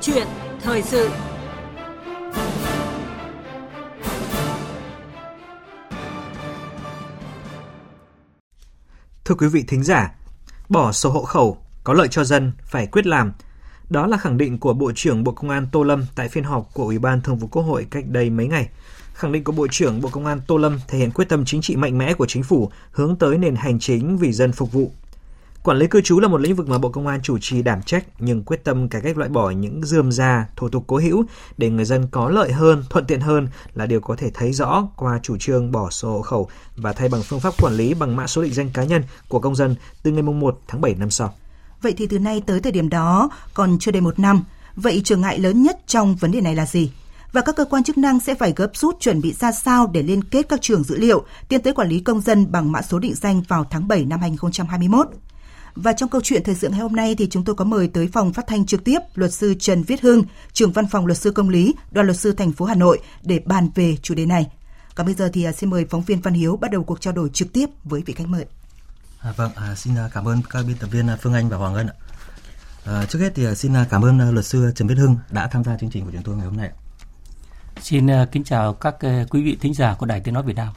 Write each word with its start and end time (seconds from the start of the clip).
chuyện 0.00 0.26
thời 0.62 0.82
sự 0.82 1.10
Thưa 9.24 9.34
quý 9.34 9.46
vị 9.48 9.64
thính 9.68 9.82
giả, 9.82 10.14
bỏ 10.68 10.92
sổ 10.92 11.10
hộ 11.10 11.22
khẩu 11.22 11.58
có 11.84 11.92
lợi 11.92 12.08
cho 12.08 12.24
dân 12.24 12.52
phải 12.64 12.86
quyết 12.86 13.06
làm. 13.06 13.32
Đó 13.90 14.06
là 14.06 14.16
khẳng 14.16 14.38
định 14.38 14.58
của 14.58 14.72
Bộ 14.72 14.92
trưởng 14.94 15.24
Bộ 15.24 15.32
Công 15.32 15.50
an 15.50 15.66
Tô 15.72 15.82
Lâm 15.82 16.06
tại 16.14 16.28
phiên 16.28 16.44
họp 16.44 16.68
của 16.74 16.84
Ủy 16.84 16.98
ban 16.98 17.20
Thường 17.20 17.36
vụ 17.36 17.48
Quốc 17.48 17.62
hội 17.62 17.86
cách 17.90 18.04
đây 18.08 18.30
mấy 18.30 18.46
ngày. 18.46 18.68
Khẳng 19.14 19.32
định 19.32 19.44
của 19.44 19.52
Bộ 19.52 19.66
trưởng 19.70 20.00
Bộ 20.00 20.08
Công 20.08 20.26
an 20.26 20.40
Tô 20.46 20.56
Lâm 20.56 20.80
thể 20.88 20.98
hiện 20.98 21.10
quyết 21.10 21.28
tâm 21.28 21.44
chính 21.44 21.60
trị 21.60 21.76
mạnh 21.76 21.98
mẽ 21.98 22.14
của 22.14 22.26
chính 22.26 22.42
phủ 22.42 22.70
hướng 22.90 23.16
tới 23.16 23.38
nền 23.38 23.56
hành 23.56 23.78
chính 23.78 24.18
vì 24.18 24.32
dân 24.32 24.52
phục 24.52 24.72
vụ. 24.72 24.92
Quản 25.66 25.78
lý 25.78 25.86
cư 25.86 26.00
trú 26.00 26.20
là 26.20 26.28
một 26.28 26.40
lĩnh 26.40 26.54
vực 26.54 26.68
mà 26.68 26.78
Bộ 26.78 26.88
Công 26.88 27.06
an 27.06 27.20
chủ 27.22 27.38
trì 27.40 27.62
đảm 27.62 27.82
trách 27.82 28.04
nhưng 28.18 28.42
quyết 28.42 28.64
tâm 28.64 28.88
cải 28.88 29.00
cách 29.00 29.16
loại 29.16 29.30
bỏ 29.30 29.50
những 29.50 29.84
dườm 29.84 30.12
già, 30.12 30.46
thủ 30.56 30.68
tục 30.68 30.84
cố 30.86 30.96
hữu 30.96 31.24
để 31.58 31.70
người 31.70 31.84
dân 31.84 32.06
có 32.10 32.28
lợi 32.28 32.52
hơn, 32.52 32.84
thuận 32.90 33.04
tiện 33.04 33.20
hơn 33.20 33.48
là 33.74 33.86
điều 33.86 34.00
có 34.00 34.16
thể 34.16 34.30
thấy 34.34 34.52
rõ 34.52 34.88
qua 34.96 35.20
chủ 35.22 35.36
trương 35.36 35.72
bỏ 35.72 35.90
sổ 35.90 36.10
hộ 36.10 36.22
khẩu 36.22 36.48
và 36.76 36.92
thay 36.92 37.08
bằng 37.08 37.22
phương 37.22 37.40
pháp 37.40 37.54
quản 37.62 37.74
lý 37.74 37.94
bằng 37.94 38.16
mã 38.16 38.26
số 38.26 38.42
định 38.42 38.52
danh 38.52 38.70
cá 38.74 38.84
nhân 38.84 39.02
của 39.28 39.40
công 39.40 39.54
dân 39.54 39.74
từ 40.02 40.10
ngày 40.10 40.22
1 40.22 40.60
tháng 40.68 40.80
7 40.80 40.94
năm 40.94 41.10
sau. 41.10 41.34
Vậy 41.82 41.94
thì 41.96 42.06
từ 42.06 42.18
nay 42.18 42.42
tới 42.46 42.60
thời 42.60 42.72
điểm 42.72 42.88
đó 42.88 43.30
còn 43.54 43.78
chưa 43.78 43.90
đầy 43.90 44.00
một 44.00 44.18
năm, 44.18 44.44
vậy 44.76 45.00
trở 45.04 45.16
ngại 45.16 45.38
lớn 45.38 45.62
nhất 45.62 45.78
trong 45.86 46.16
vấn 46.16 46.32
đề 46.32 46.40
này 46.40 46.54
là 46.54 46.66
gì? 46.66 46.90
và 47.32 47.40
các 47.42 47.56
cơ 47.56 47.64
quan 47.64 47.84
chức 47.84 47.98
năng 47.98 48.20
sẽ 48.20 48.34
phải 48.34 48.52
gấp 48.56 48.70
rút 48.74 49.00
chuẩn 49.00 49.20
bị 49.20 49.32
ra 49.32 49.52
sao 49.52 49.90
để 49.92 50.02
liên 50.02 50.24
kết 50.24 50.48
các 50.48 50.62
trường 50.62 50.82
dữ 50.82 50.96
liệu 50.96 51.24
tiến 51.48 51.62
tới 51.62 51.72
quản 51.72 51.88
lý 51.88 52.00
công 52.00 52.20
dân 52.20 52.52
bằng 52.52 52.72
mã 52.72 52.82
số 52.82 52.98
định 52.98 53.14
danh 53.14 53.42
vào 53.48 53.64
tháng 53.70 53.88
7 53.88 54.04
năm 54.04 54.20
2021. 54.20 55.06
Và 55.76 55.92
trong 55.92 56.08
câu 56.08 56.20
chuyện 56.24 56.42
thời 56.44 56.54
sự 56.54 56.68
ngày 56.68 56.80
hôm 56.80 56.92
nay 56.92 57.14
thì 57.18 57.28
chúng 57.30 57.44
tôi 57.44 57.54
có 57.54 57.64
mời 57.64 57.88
tới 57.88 58.08
phòng 58.12 58.32
phát 58.32 58.46
thanh 58.46 58.66
trực 58.66 58.84
tiếp 58.84 58.98
luật 59.14 59.32
sư 59.32 59.54
Trần 59.60 59.82
Viết 59.82 60.00
Hưng, 60.00 60.22
trưởng 60.52 60.72
văn 60.72 60.86
phòng 60.86 61.06
luật 61.06 61.18
sư 61.18 61.30
công 61.30 61.48
lý, 61.48 61.74
đoàn 61.90 62.06
luật 62.06 62.16
sư 62.16 62.32
thành 62.32 62.52
phố 62.52 62.64
Hà 62.64 62.74
Nội 62.74 62.98
để 63.22 63.38
bàn 63.44 63.68
về 63.74 63.96
chủ 64.02 64.14
đề 64.14 64.26
này. 64.26 64.46
Còn 64.94 65.06
bây 65.06 65.14
giờ 65.14 65.30
thì 65.32 65.44
à, 65.44 65.52
xin 65.52 65.70
mời 65.70 65.84
phóng 65.90 66.02
viên 66.02 66.20
Văn 66.20 66.34
Hiếu 66.34 66.56
bắt 66.56 66.70
đầu 66.70 66.84
cuộc 66.84 67.00
trao 67.00 67.12
đổi 67.12 67.28
trực 67.28 67.52
tiếp 67.52 67.66
với 67.84 68.02
vị 68.06 68.14
khách 68.14 68.28
mời. 68.28 68.44
À, 69.18 69.32
vâng, 69.36 69.52
à, 69.54 69.74
xin 69.74 69.96
à, 69.96 70.10
cảm 70.12 70.28
ơn 70.28 70.42
các 70.50 70.64
biên 70.66 70.76
tập 70.76 70.86
viên 70.86 71.06
à, 71.06 71.18
Phương 71.20 71.34
Anh 71.34 71.48
và 71.48 71.56
Hoàng 71.56 71.72
Ngân 71.72 71.86
ạ. 71.86 71.94
À, 72.84 73.06
trước 73.06 73.18
hết 73.18 73.32
thì 73.34 73.54
xin 73.54 73.72
cảm 73.90 74.04
ơn 74.04 74.30
luật 74.30 74.46
sư 74.46 74.72
Trần 74.74 74.88
Viết 74.88 74.98
Hưng 74.98 75.16
đã 75.30 75.48
tham 75.48 75.64
gia 75.64 75.76
chương 75.76 75.90
trình 75.90 76.04
của 76.04 76.10
chúng 76.12 76.22
tôi 76.22 76.36
ngày 76.36 76.46
hôm 76.46 76.56
nay. 76.56 76.70
Xin 77.82 78.06
kính 78.32 78.44
chào 78.44 78.74
các 78.74 78.96
quý 79.30 79.42
vị 79.42 79.58
thính 79.60 79.74
giả 79.74 79.94
của 79.98 80.06
Đài 80.06 80.20
Tiếng 80.20 80.34
nói 80.34 80.42
Việt 80.42 80.56
Nam. 80.56 80.68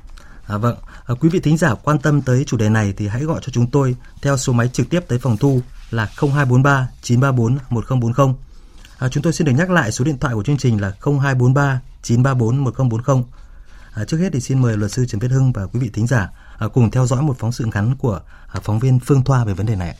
À, 0.50 0.58
vâng, 0.58 0.76
à, 1.06 1.16
quý 1.20 1.30
vị 1.30 1.40
thính 1.40 1.58
giả 1.58 1.76
quan 1.76 2.00
tâm 2.00 2.22
tới 2.22 2.44
chủ 2.48 2.58
đề 2.58 2.70
này 2.70 2.94
thì 2.98 3.08
hãy 3.08 3.24
gọi 3.24 3.40
cho 3.44 3.52
chúng 3.52 3.72
tôi 3.72 3.96
theo 4.22 4.38
số 4.38 4.54
máy 4.54 4.68
trực 4.68 4.90
tiếp 4.90 5.00
tới 5.08 5.20
phòng 5.20 5.38
thu 5.38 5.62
là 5.92 6.06
0243 6.06 6.88
934 7.02 7.58
1040. 7.70 8.36
À, 8.98 9.10
chúng 9.10 9.24
tôi 9.24 9.34
xin 9.34 9.48
được 9.48 9.54
nhắc 9.58 9.70
lại 9.70 9.92
số 9.92 10.06
điện 10.06 10.18
thoại 10.18 10.34
của 10.34 10.44
chương 10.44 10.58
trình 10.58 10.82
là 10.82 10.92
0243 11.02 11.82
934 12.02 12.58
1040. 12.58 13.24
À, 13.94 14.06
trước 14.06 14.18
hết 14.18 14.30
thì 14.34 14.40
xin 14.40 14.62
mời 14.62 14.78
luật 14.78 14.92
sư 14.92 15.06
Trần 15.06 15.20
Viết 15.20 15.32
Hưng 15.32 15.52
và 15.52 15.68
quý 15.68 15.80
vị 15.80 15.90
thính 15.94 16.08
giả 16.08 16.30
à, 16.58 16.68
cùng 16.68 16.92
theo 16.92 17.06
dõi 17.06 17.22
một 17.22 17.36
phóng 17.40 17.52
sự 17.52 17.66
ngắn 17.74 17.96
của 17.96 18.20
à, 18.48 18.60
phóng 18.64 18.80
viên 18.80 19.00
Phương 19.00 19.24
Thoa 19.24 19.44
về 19.46 19.54
vấn 19.54 19.66
đề 19.66 19.76
này. 19.76 19.96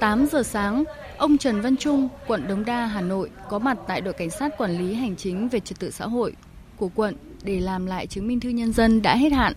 8 0.00 0.26
giờ 0.32 0.42
sáng, 0.42 0.84
Ông 1.20 1.38
Trần 1.38 1.60
Văn 1.60 1.76
Trung, 1.76 2.08
quận 2.26 2.48
Đống 2.48 2.64
Đa, 2.64 2.86
Hà 2.86 3.00
Nội 3.00 3.30
có 3.48 3.58
mặt 3.58 3.78
tại 3.86 4.00
đội 4.00 4.14
cảnh 4.14 4.30
sát 4.30 4.58
quản 4.58 4.78
lý 4.78 4.94
hành 4.94 5.16
chính 5.16 5.48
về 5.48 5.60
trật 5.60 5.78
tự 5.78 5.90
xã 5.90 6.06
hội 6.06 6.32
của 6.76 6.88
quận 6.94 7.14
để 7.42 7.60
làm 7.60 7.86
lại 7.86 8.06
chứng 8.06 8.28
minh 8.28 8.40
thư 8.40 8.48
nhân 8.48 8.72
dân 8.72 9.02
đã 9.02 9.16
hết 9.16 9.32
hạn. 9.32 9.52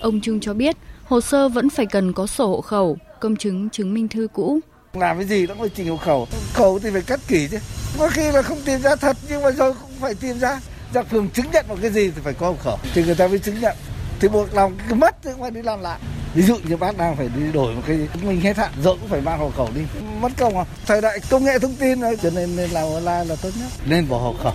Ông 0.00 0.20
Trung 0.20 0.40
cho 0.40 0.54
biết 0.54 0.76
hồ 1.04 1.20
sơ 1.20 1.48
vẫn 1.48 1.70
phải 1.70 1.86
cần 1.86 2.12
có 2.12 2.26
sổ 2.26 2.48
hộ 2.48 2.60
khẩu, 2.60 2.96
công 3.20 3.36
chứng 3.36 3.70
chứng 3.70 3.94
minh 3.94 4.08
thư 4.08 4.28
cũ. 4.32 4.60
Làm 4.92 5.16
cái 5.16 5.26
gì 5.26 5.46
nó 5.46 5.54
phải 5.58 5.68
trình 5.68 5.88
hộ 5.88 5.96
khẩu, 5.96 6.28
khẩu 6.52 6.78
thì 6.78 6.90
phải 6.90 7.02
cắt 7.02 7.20
kỹ 7.28 7.48
chứ. 7.50 7.58
Có 7.98 8.08
khi 8.08 8.32
là 8.32 8.42
không 8.42 8.58
tìm 8.64 8.80
ra 8.80 8.96
thật 8.96 9.16
nhưng 9.28 9.42
mà 9.42 9.50
rồi 9.50 9.74
cũng 9.82 9.90
phải 10.00 10.14
tìm 10.14 10.38
ra. 10.38 10.60
Ra 10.94 11.02
phường 11.02 11.30
chứng 11.30 11.46
nhận 11.52 11.64
một 11.68 11.76
cái 11.82 11.90
gì 11.90 12.10
thì 12.10 12.20
phải 12.24 12.34
có 12.34 12.46
hộ 12.46 12.56
khẩu 12.56 12.78
thì 12.94 13.04
người 13.04 13.14
ta 13.14 13.28
mới 13.28 13.38
chứng 13.38 13.60
nhận. 13.60 13.76
Thì 14.20 14.28
buộc 14.28 14.54
lòng 14.54 14.76
cứ 14.88 14.94
mất 14.94 15.16
thì 15.22 15.30
phải 15.40 15.50
đi 15.50 15.62
làm 15.62 15.80
lại 15.80 15.98
ví 16.34 16.42
dụ 16.42 16.56
như 16.68 16.76
bác 16.76 16.98
đang 16.98 17.16
phải 17.16 17.30
đi 17.36 17.52
đổi 17.52 17.74
một 17.74 17.82
cái 17.86 18.08
mình 18.22 18.40
hết 18.40 18.56
hạn 18.56 18.70
rồi 18.82 18.96
cũng 19.00 19.08
phải 19.08 19.20
mang 19.20 19.38
hộ 19.38 19.50
khẩu 19.50 19.68
đi. 19.74 19.80
Mất 20.20 20.32
công 20.38 20.56
à. 20.56 20.64
Thời 20.86 21.00
đại 21.00 21.18
công 21.30 21.44
nghệ 21.44 21.58
thông 21.58 21.74
tin 21.74 22.00
rồi 22.00 22.16
cho 22.22 22.30
nên 22.34 22.56
nên 22.56 22.70
làm 22.70 22.84
online 22.92 23.24
là 23.24 23.36
tốt 23.42 23.50
nhất. 23.60 23.68
Nên 23.86 24.08
bỏ 24.08 24.18
hộ 24.18 24.34
khẩu. 24.42 24.52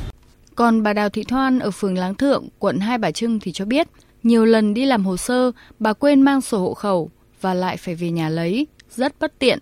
Còn 0.55 0.83
bà 0.83 0.93
Đào 0.93 1.09
Thị 1.09 1.23
Thoan 1.23 1.59
ở 1.59 1.71
phường 1.71 1.97
Láng 1.97 2.15
Thượng, 2.15 2.47
quận 2.59 2.79
Hai 2.79 2.97
Bà 2.97 3.11
Trưng 3.11 3.39
thì 3.39 3.51
cho 3.51 3.65
biết, 3.65 3.87
nhiều 4.23 4.45
lần 4.45 4.73
đi 4.73 4.85
làm 4.85 5.05
hồ 5.05 5.17
sơ, 5.17 5.51
bà 5.79 5.93
quên 5.93 6.21
mang 6.21 6.41
sổ 6.41 6.59
hộ 6.59 6.73
khẩu 6.73 7.09
và 7.41 7.53
lại 7.53 7.77
phải 7.77 7.95
về 7.95 8.11
nhà 8.11 8.29
lấy, 8.29 8.67
rất 8.95 9.13
bất 9.19 9.39
tiện. 9.39 9.59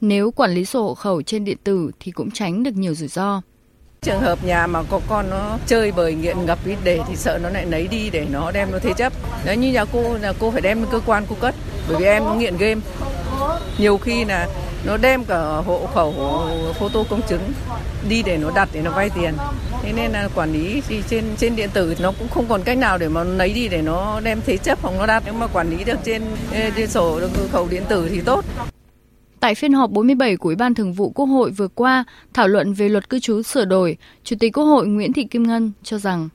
Nếu 0.00 0.30
quản 0.30 0.54
lý 0.54 0.64
sổ 0.64 0.82
hộ 0.82 0.94
khẩu 0.94 1.22
trên 1.22 1.44
điện 1.44 1.58
tử 1.64 1.90
thì 2.00 2.12
cũng 2.12 2.30
tránh 2.30 2.62
được 2.62 2.74
nhiều 2.74 2.94
rủi 2.94 3.08
ro. 3.08 3.42
Trường 4.04 4.20
hợp 4.20 4.44
nhà 4.44 4.66
mà 4.66 4.82
có 4.90 5.00
con 5.08 5.30
nó 5.30 5.58
chơi 5.66 5.92
bời 5.92 6.14
nghiện 6.14 6.46
ngập 6.46 6.58
ít 6.66 6.76
để 6.84 7.00
thì 7.08 7.16
sợ 7.16 7.38
nó 7.42 7.48
lại 7.48 7.66
lấy 7.66 7.88
đi 7.88 8.10
để 8.10 8.26
nó 8.30 8.50
đem 8.50 8.72
nó 8.72 8.78
thế 8.78 8.92
chấp. 8.96 9.12
Nếu 9.44 9.54
như 9.54 9.72
nhà 9.72 9.84
cô 9.92 10.16
là 10.20 10.32
cô 10.40 10.50
phải 10.50 10.60
đem 10.60 10.80
đến 10.80 10.88
cơ 10.90 11.00
quan 11.06 11.26
cô 11.28 11.36
cất 11.40 11.54
bởi 11.88 11.96
vì 12.00 12.06
em 12.06 12.24
nó 12.24 12.34
nghiện 12.34 12.56
game. 12.56 12.80
Nhiều 13.78 13.98
khi 13.98 14.24
là 14.24 14.48
nó 14.84 14.96
đem 14.96 15.24
cả 15.24 15.40
hộ 15.66 15.88
khẩu 15.94 16.14
photo 16.78 17.00
công 17.10 17.22
chứng 17.28 17.52
đi 18.08 18.22
để 18.22 18.36
nó 18.36 18.50
đặt 18.54 18.68
để 18.72 18.80
nó 18.82 18.90
vay 18.90 19.10
tiền 19.10 19.34
thế 19.82 19.92
nên 19.92 20.12
là 20.12 20.28
quản 20.34 20.52
lý 20.52 20.82
thì 20.88 21.02
trên 21.08 21.24
trên 21.36 21.56
điện 21.56 21.70
tử 21.72 21.94
nó 21.98 22.12
cũng 22.18 22.28
không 22.28 22.46
còn 22.48 22.62
cách 22.62 22.78
nào 22.78 22.98
để 22.98 23.08
mà 23.08 23.24
lấy 23.24 23.52
đi 23.52 23.68
để 23.68 23.82
nó 23.82 24.20
đem 24.20 24.40
thế 24.46 24.56
chấp 24.56 24.78
hoặc 24.82 24.94
nó 24.98 25.06
đặt 25.06 25.22
nếu 25.26 25.34
mà 25.34 25.46
quản 25.46 25.70
lý 25.70 25.84
được 25.84 25.98
trên, 26.04 26.22
trên 26.76 26.90
sổ 26.90 27.20
được 27.20 27.30
khẩu 27.52 27.68
điện 27.70 27.84
tử 27.88 28.08
thì 28.08 28.20
tốt 28.20 28.44
Tại 29.44 29.54
phiên 29.54 29.72
họp 29.72 29.90
47 29.90 30.36
của 30.36 30.48
Ủy 30.48 30.56
ban 30.56 30.74
Thường 30.74 30.92
vụ 30.92 31.10
Quốc 31.14 31.26
hội 31.26 31.50
vừa 31.50 31.68
qua, 31.68 32.04
thảo 32.34 32.48
luận 32.48 32.74
về 32.74 32.88
luật 32.88 33.08
cư 33.08 33.18
trú 33.18 33.42
sửa 33.42 33.64
đổi, 33.64 33.96
Chủ 34.24 34.36
tịch 34.40 34.52
Quốc 34.52 34.64
hội 34.64 34.86
Nguyễn 34.86 35.12
Thị 35.12 35.24
Kim 35.24 35.42
Ngân 35.42 35.72
cho 35.82 35.98
rằng 35.98 36.28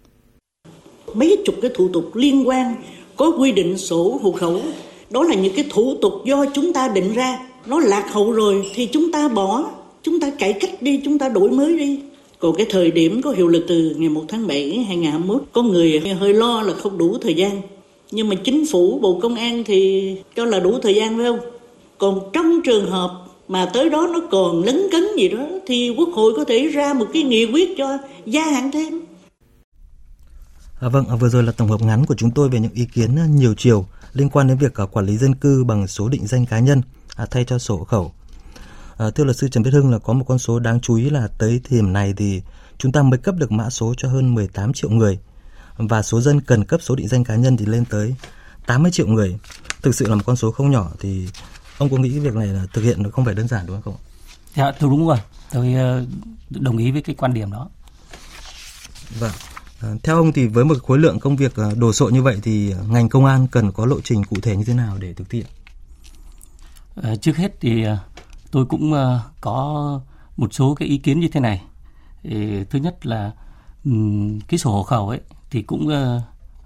mấy 1.13 1.37
chục 1.45 1.55
cái 1.61 1.71
thủ 1.75 1.89
tục 1.93 2.15
liên 2.15 2.47
quan 2.47 2.75
có 3.15 3.31
quy 3.39 3.51
định 3.51 3.77
sổ 3.77 4.19
hộ 4.21 4.31
khẩu, 4.31 4.61
đó 5.09 5.23
là 5.23 5.35
những 5.35 5.53
cái 5.55 5.65
thủ 5.69 5.95
tục 6.01 6.13
do 6.25 6.45
chúng 6.53 6.73
ta 6.73 6.87
định 6.87 7.13
ra, 7.13 7.39
nó 7.65 7.79
lạc 7.79 8.05
hậu 8.11 8.31
rồi 8.31 8.71
thì 8.73 8.85
chúng 8.85 9.11
ta 9.11 9.27
bỏ, 9.27 9.71
chúng 10.03 10.19
ta 10.19 10.31
cải 10.39 10.53
cách 10.53 10.81
đi, 10.81 11.01
chúng 11.05 11.19
ta 11.19 11.29
đổi 11.29 11.51
mới 11.51 11.77
đi. 11.77 11.99
Còn 12.39 12.55
cái 12.55 12.65
thời 12.69 12.91
điểm 12.91 13.21
có 13.21 13.31
hiệu 13.31 13.47
lực 13.47 13.65
từ 13.67 13.95
ngày 13.97 14.09
1 14.09 14.23
tháng 14.27 14.47
7 14.47 14.83
2021, 14.87 15.43
có 15.51 15.61
người 15.61 15.99
hơi 16.19 16.33
lo 16.33 16.61
là 16.61 16.73
không 16.73 16.97
đủ 16.97 17.17
thời 17.21 17.33
gian. 17.33 17.61
Nhưng 18.11 18.29
mà 18.29 18.35
chính 18.43 18.65
phủ, 18.71 18.99
Bộ 19.01 19.19
Công 19.21 19.35
an 19.35 19.63
thì 19.63 20.15
cho 20.35 20.45
là 20.45 20.59
đủ 20.59 20.79
thời 20.81 20.95
gian 20.95 21.17
phải 21.17 21.25
không? 21.25 21.39
Còn 21.99 22.29
trong 22.33 22.61
trường 22.65 22.91
hợp 22.91 23.25
mà 23.47 23.69
tới 23.73 23.89
đó 23.89 24.09
nó 24.13 24.19
còn 24.31 24.63
lấn 24.63 24.81
cấn 24.91 25.03
gì 25.17 25.29
đó 25.29 25.47
thì 25.67 25.95
quốc 25.97 26.09
hội 26.13 26.33
có 26.35 26.43
thể 26.43 26.67
ra 26.67 26.93
một 26.93 27.05
cái 27.13 27.23
nghị 27.23 27.51
quyết 27.51 27.69
cho 27.77 27.97
gia 28.25 28.45
hạn 28.45 28.71
thêm 28.71 29.01
À, 30.79 30.89
vâng, 30.89 31.05
à, 31.09 31.15
vừa 31.15 31.29
rồi 31.29 31.43
là 31.43 31.51
tổng 31.51 31.67
hợp 31.67 31.81
ngắn 31.81 32.05
của 32.05 32.15
chúng 32.15 32.31
tôi 32.31 32.49
về 32.49 32.59
những 32.59 32.73
ý 32.73 32.85
kiến 32.85 33.15
à, 33.19 33.25
nhiều 33.29 33.53
chiều 33.57 33.85
liên 34.13 34.29
quan 34.29 34.47
đến 34.47 34.57
việc 34.57 34.75
à, 34.75 34.85
quản 34.85 35.05
lý 35.05 35.17
dân 35.17 35.35
cư 35.35 35.63
bằng 35.63 35.87
số 35.87 36.09
định 36.09 36.27
danh 36.27 36.45
cá 36.45 36.59
nhân 36.59 36.81
à, 37.15 37.25
thay 37.31 37.45
cho 37.45 37.57
sổ 37.57 37.77
hộ 37.77 37.83
khẩu. 37.83 38.13
À, 38.97 39.09
thưa 39.09 39.23
luật 39.23 39.37
sư 39.37 39.47
Trần 39.47 39.63
Viết 39.63 39.71
Hưng 39.73 39.91
là 39.91 39.97
có 39.97 40.13
một 40.13 40.25
con 40.27 40.39
số 40.39 40.59
đáng 40.59 40.79
chú 40.79 40.95
ý 40.95 41.09
là 41.09 41.27
tới 41.37 41.61
thời 41.69 41.79
điểm 41.79 41.93
này 41.93 42.13
thì 42.17 42.41
chúng 42.77 42.91
ta 42.91 43.01
mới 43.01 43.17
cấp 43.17 43.35
được 43.37 43.51
mã 43.51 43.69
số 43.69 43.93
cho 43.97 44.09
hơn 44.09 44.35
18 44.35 44.73
triệu 44.73 44.89
người 44.89 45.19
và 45.77 46.01
số 46.01 46.21
dân 46.21 46.41
cần 46.41 46.65
cấp 46.65 46.81
số 46.83 46.95
định 46.95 47.07
danh 47.07 47.23
cá 47.23 47.35
nhân 47.35 47.57
thì 47.57 47.65
lên 47.65 47.85
tới 47.85 48.15
80 48.67 48.91
triệu 48.91 49.07
người. 49.07 49.37
Thực 49.81 49.95
sự 49.95 50.07
là 50.07 50.15
một 50.15 50.21
con 50.25 50.35
số 50.35 50.51
không 50.51 50.71
nhỏ 50.71 50.89
thì 50.99 51.27
ông 51.79 51.89
có 51.89 51.97
nghĩ 51.97 52.09
cái 52.09 52.19
việc 52.19 52.35
này 52.35 52.47
là 52.47 52.65
thực 52.73 52.81
hiện 52.81 53.03
nó 53.03 53.09
không 53.09 53.25
phải 53.25 53.33
đơn 53.33 53.47
giản 53.47 53.65
đúng 53.67 53.81
không? 53.81 53.95
Dạ, 54.55 54.71
tôi 54.71 54.89
đúng 54.89 55.07
rồi. 55.07 55.17
Tôi 55.51 55.73
ờ, 55.73 56.05
đồng 56.49 56.77
ý 56.77 56.91
với 56.91 57.01
cái 57.01 57.15
quan 57.15 57.33
điểm 57.33 57.51
đó. 57.51 57.69
Vâng. 59.19 59.31
À, 59.81 59.89
theo 60.03 60.15
ông 60.15 60.33
thì 60.33 60.47
với 60.47 60.65
một 60.65 60.77
khối 60.83 60.99
lượng 60.99 61.19
công 61.19 61.35
việc 61.35 61.55
ờ, 61.55 61.75
đồ 61.75 61.93
sộ 61.93 62.09
như 62.09 62.23
vậy 62.23 62.39
thì 62.43 62.73
ngành 62.89 63.09
công 63.09 63.25
an 63.25 63.47
cần 63.47 63.71
có 63.71 63.85
lộ 63.85 64.01
trình 64.01 64.23
cụ 64.23 64.35
thể 64.41 64.55
như 64.55 64.63
thế 64.63 64.73
nào 64.73 64.97
để 64.99 65.13
thực 65.13 65.31
hiện? 65.31 65.45
Trước 67.21 67.37
hết 67.37 67.51
thì 67.61 67.85
tôi 68.51 68.65
cũng 68.65 68.93
có 69.41 69.99
một 70.37 70.53
số 70.53 70.75
cái 70.75 70.87
ý 70.87 70.97
kiến 70.97 71.19
như 71.19 71.27
thế 71.27 71.39
này. 71.39 71.61
Thứ 72.69 72.79
nhất 72.79 73.05
là 73.05 73.31
cái 74.47 74.57
sổ 74.57 74.71
hộ 74.71 74.83
khẩu 74.83 75.09
ấy 75.09 75.19
thì 75.51 75.61
cũng 75.61 75.89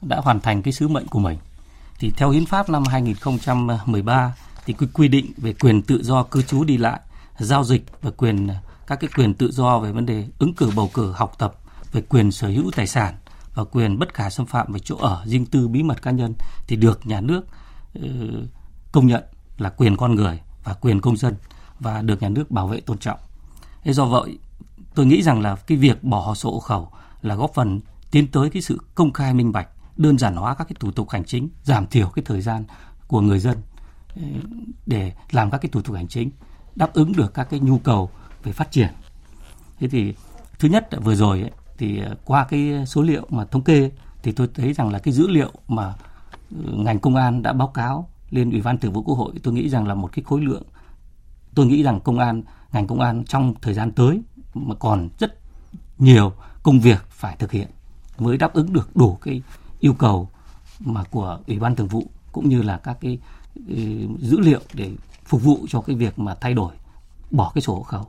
đã 0.02 0.18
hoàn 0.20 0.40
thành 0.40 0.64
cái 0.64 0.74
sứ 0.74 0.88
mệnh 0.88 1.08
của 1.08 1.20
mình. 1.20 1.38
Thì 2.00 2.12
theo 2.18 2.30
hiến 2.30 2.46
pháp 2.46 2.70
năm 2.70 2.84
2013 2.86 4.36
thì 4.66 4.74
quy 4.74 4.88
quy 4.94 5.08
định 5.08 5.32
về 5.38 5.54
quyền 5.54 5.82
tự 5.82 6.04
do 6.04 6.24
cư 6.24 6.42
trú 6.42 6.64
đi 6.64 6.78
lại, 6.78 7.00
giao 7.40 7.64
dịch 7.64 7.86
và 8.02 8.12
quyền 8.12 8.50
các 8.88 9.00
cái 9.00 9.10
quyền 9.16 9.34
tự 9.34 9.52
do 9.52 9.80
về 9.80 9.92
vấn 9.92 10.06
đề 10.06 10.28
ứng 10.40 10.54
cử 10.54 10.72
bầu 10.76 10.92
cử, 10.94 11.12
học 11.12 11.36
tập, 11.38 11.56
về 11.92 12.02
quyền 12.02 12.32
sở 12.32 12.48
hữu 12.48 12.72
tài 12.76 12.88
sản 12.88 13.16
và 13.54 13.64
quyền 13.64 14.00
bất 14.00 14.14
khả 14.14 14.30
xâm 14.30 14.46
phạm 14.46 14.74
về 14.74 14.80
chỗ 14.80 14.98
ở, 14.98 15.24
riêng 15.26 15.46
tư, 15.46 15.68
bí 15.68 15.84
mật 15.84 16.02
cá 16.02 16.12
nhân 16.12 16.34
thì 16.68 16.76
được 16.76 17.08
nhà 17.08 17.22
nước 17.22 17.46
ờ, 17.96 18.02
công 18.92 19.08
nhận 19.08 19.24
là 19.58 19.70
quyền 19.70 19.98
con 19.98 20.16
người 20.16 20.40
và 20.64 20.74
quyền 20.74 21.02
công 21.02 21.18
dân 21.18 21.36
và 21.80 22.02
được 22.02 22.22
nhà 22.22 22.30
nước 22.30 22.52
bảo 22.52 22.68
vệ 22.68 22.82
tôn 22.82 22.98
trọng. 22.98 23.20
Thế 23.84 23.94
do 23.94 24.06
vậy, 24.06 24.38
tôi 24.96 25.06
nghĩ 25.06 25.22
rằng 25.22 25.42
là 25.42 25.56
cái 25.56 25.78
việc 25.78 26.04
bỏ 26.04 26.34
sổ 26.36 26.52
hộ 26.52 26.60
khẩu 26.60 26.92
là 27.22 27.36
góp 27.36 27.52
phần 27.54 27.82
tiến 28.12 28.28
tới 28.28 28.50
cái 28.50 28.62
sự 28.62 28.80
công 28.96 29.14
khai 29.14 29.34
minh 29.34 29.52
bạch, 29.52 29.68
đơn 29.98 30.18
giản 30.18 30.36
hóa 30.36 30.56
các 30.56 30.64
cái 30.64 30.76
thủ 30.80 30.92
tục 30.92 31.10
hành 31.10 31.24
chính, 31.26 31.50
giảm 31.64 31.88
thiểu 31.88 32.08
cái 32.08 32.24
thời 32.26 32.42
gian 32.42 32.64
của 33.08 33.22
người 33.22 33.40
dân 33.40 33.58
để 34.86 35.12
làm 35.32 35.52
các 35.52 35.58
cái 35.58 35.70
thủ 35.70 35.82
tục 35.82 35.96
hành 35.96 36.08
chính 36.08 36.30
đáp 36.76 36.94
ứng 36.94 37.14
được 37.14 37.34
các 37.34 37.48
cái 37.50 37.60
nhu 37.60 37.78
cầu 37.78 38.10
về 38.44 38.52
phát 38.52 38.72
triển. 38.72 38.90
Thế 39.80 39.88
thì 39.88 40.14
thứ 40.60 40.70
nhất 40.70 40.90
vừa 41.04 41.16
rồi 41.16 41.42
ấy, 41.42 41.52
thì 41.78 42.00
ờ, 42.00 42.16
qua 42.26 42.46
cái 42.50 42.86
số 42.88 43.02
liệu 43.02 43.26
mà 43.30 43.46
thống 43.46 43.64
kê 43.64 43.92
thì 44.24 44.32
tôi 44.32 44.50
thấy 44.56 44.74
rằng 44.74 44.90
là 44.90 45.00
cái 45.00 45.14
dữ 45.14 45.28
liệu 45.28 45.52
mà 45.68 45.94
ừ, 46.52 46.74
ngành 46.78 47.00
công 47.00 47.16
an 47.16 47.42
đã 47.42 47.54
báo 47.54 47.68
cáo 47.68 48.10
lên 48.30 48.52
ủy 48.52 48.62
ban 48.62 48.78
thường 48.78 48.94
vụ 48.94 49.04
quốc 49.04 49.16
hội 49.16 49.34
tôi 49.44 49.54
nghĩ 49.54 49.70
rằng 49.70 49.88
là 49.88 49.94
một 49.96 50.10
cái 50.12 50.24
khối 50.24 50.42
lượng 50.42 50.64
tôi 51.56 51.66
nghĩ 51.66 51.84
rằng 51.84 52.00
công 52.00 52.20
an 52.20 52.44
ngành 52.72 52.88
công 52.88 53.00
an 53.00 53.24
trong 53.26 53.54
thời 53.62 53.74
gian 53.74 53.92
tới 53.92 54.22
mà 54.54 54.76
còn 54.76 55.10
rất 55.20 55.40
nhiều 55.98 56.34
công 56.64 56.80
việc 56.80 57.06
phải 57.10 57.36
thực 57.40 57.52
hiện 57.52 57.68
mới 58.20 58.38
đáp 58.38 58.54
ứng 58.54 58.74
được 58.74 58.96
đủ 58.96 59.18
cái 59.22 59.42
yêu 59.80 59.94
cầu 59.94 60.30
mà 60.80 61.04
của 61.04 61.40
ủy 61.48 61.60
ban 61.60 61.76
thường 61.76 61.88
vụ 61.88 62.08
cũng 62.32 62.50
như 62.50 62.62
là 62.62 62.78
các 62.78 62.98
cái 63.02 63.20
dữ 64.20 64.40
liệu 64.40 64.62
để 64.74 64.92
phục 65.26 65.44
vụ 65.44 65.66
cho 65.70 65.82
cái 65.82 65.96
việc 65.96 66.20
mà 66.20 66.36
thay 66.42 66.54
đổi 66.54 66.74
bỏ 67.32 67.52
cái 67.56 67.62
sổ 67.62 67.76
hộ 67.76 67.84
khẩu 67.84 68.08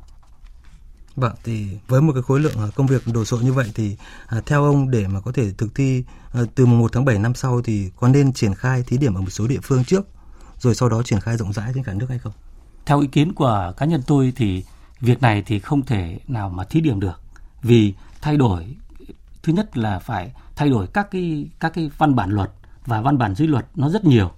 Vâng, 1.16 1.34
thì 1.44 1.78
với 1.88 2.00
một 2.00 2.12
cái 2.12 2.22
khối 2.22 2.40
lượng 2.40 2.58
à, 2.58 2.66
công 2.74 2.86
việc 2.86 3.02
đồ 3.14 3.24
sộ 3.24 3.36
như 3.36 3.52
vậy 3.52 3.70
thì 3.74 3.96
à, 4.26 4.40
theo 4.46 4.64
ông 4.64 4.90
để 4.90 5.06
mà 5.08 5.20
có 5.20 5.32
thể 5.32 5.52
thực 5.58 5.74
thi 5.74 6.04
à, 6.32 6.40
từ 6.54 6.66
mùng 6.66 6.78
1 6.78 6.92
tháng 6.92 7.04
7 7.04 7.18
năm 7.18 7.34
sau 7.34 7.62
thì 7.62 7.90
có 7.96 8.08
nên 8.08 8.32
triển 8.32 8.54
khai 8.54 8.82
thí 8.86 8.98
điểm 8.98 9.14
ở 9.14 9.20
một 9.20 9.30
số 9.30 9.46
địa 9.46 9.60
phương 9.62 9.84
trước 9.84 10.06
rồi 10.58 10.74
sau 10.74 10.88
đó 10.88 11.02
triển 11.02 11.20
khai 11.20 11.36
rộng 11.36 11.52
rãi 11.52 11.72
trên 11.74 11.84
cả 11.84 11.94
nước 11.94 12.06
hay 12.08 12.18
không? 12.18 12.32
Theo 12.86 13.00
ý 13.00 13.06
kiến 13.06 13.32
của 13.32 13.72
cá 13.76 13.86
nhân 13.86 14.02
tôi 14.06 14.32
thì 14.36 14.64
việc 15.00 15.22
này 15.22 15.42
thì 15.46 15.58
không 15.58 15.82
thể 15.82 16.18
nào 16.28 16.50
mà 16.50 16.64
thí 16.64 16.80
điểm 16.80 17.00
được 17.00 17.20
vì 17.62 17.94
thay 18.20 18.36
đổi 18.36 18.76
thứ 19.42 19.52
nhất 19.52 19.76
là 19.76 19.98
phải 19.98 20.32
thay 20.56 20.70
đổi 20.70 20.86
các 20.86 21.10
cái 21.10 21.48
các 21.60 21.72
cái 21.74 21.90
văn 21.98 22.14
bản 22.14 22.30
luật 22.30 22.50
và 22.86 23.00
văn 23.00 23.18
bản 23.18 23.34
dưới 23.34 23.48
luật 23.48 23.66
nó 23.74 23.88
rất 23.88 24.04
nhiều 24.04 24.30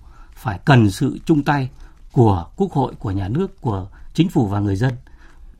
phải 0.46 0.58
cần 0.64 0.90
sự 0.90 1.18
chung 1.24 1.42
tay 1.42 1.70
của 2.12 2.46
quốc 2.56 2.72
hội 2.72 2.94
của 2.98 3.10
nhà 3.10 3.28
nước 3.28 3.60
của 3.60 3.88
chính 4.14 4.28
phủ 4.28 4.46
và 4.46 4.60
người 4.60 4.76
dân 4.76 4.94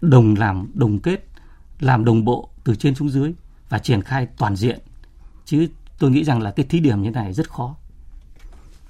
đồng 0.01 0.35
làm 0.39 0.67
đồng 0.75 0.99
kết 0.99 1.27
làm 1.81 2.05
đồng 2.05 2.25
bộ 2.25 2.49
từ 2.65 2.75
trên 2.75 2.95
xuống 2.95 3.11
dưới 3.11 3.35
và 3.69 3.79
triển 3.79 4.03
khai 4.03 4.27
toàn 4.39 4.57
diện. 4.57 4.79
Chứ 5.45 5.67
tôi 5.99 6.11
nghĩ 6.11 6.25
rằng 6.25 6.43
là 6.43 6.51
cái 6.51 6.67
thí 6.69 6.81
điểm 6.81 7.03
như 7.03 7.11
này 7.11 7.33
rất 7.33 7.51
khó. 7.51 7.75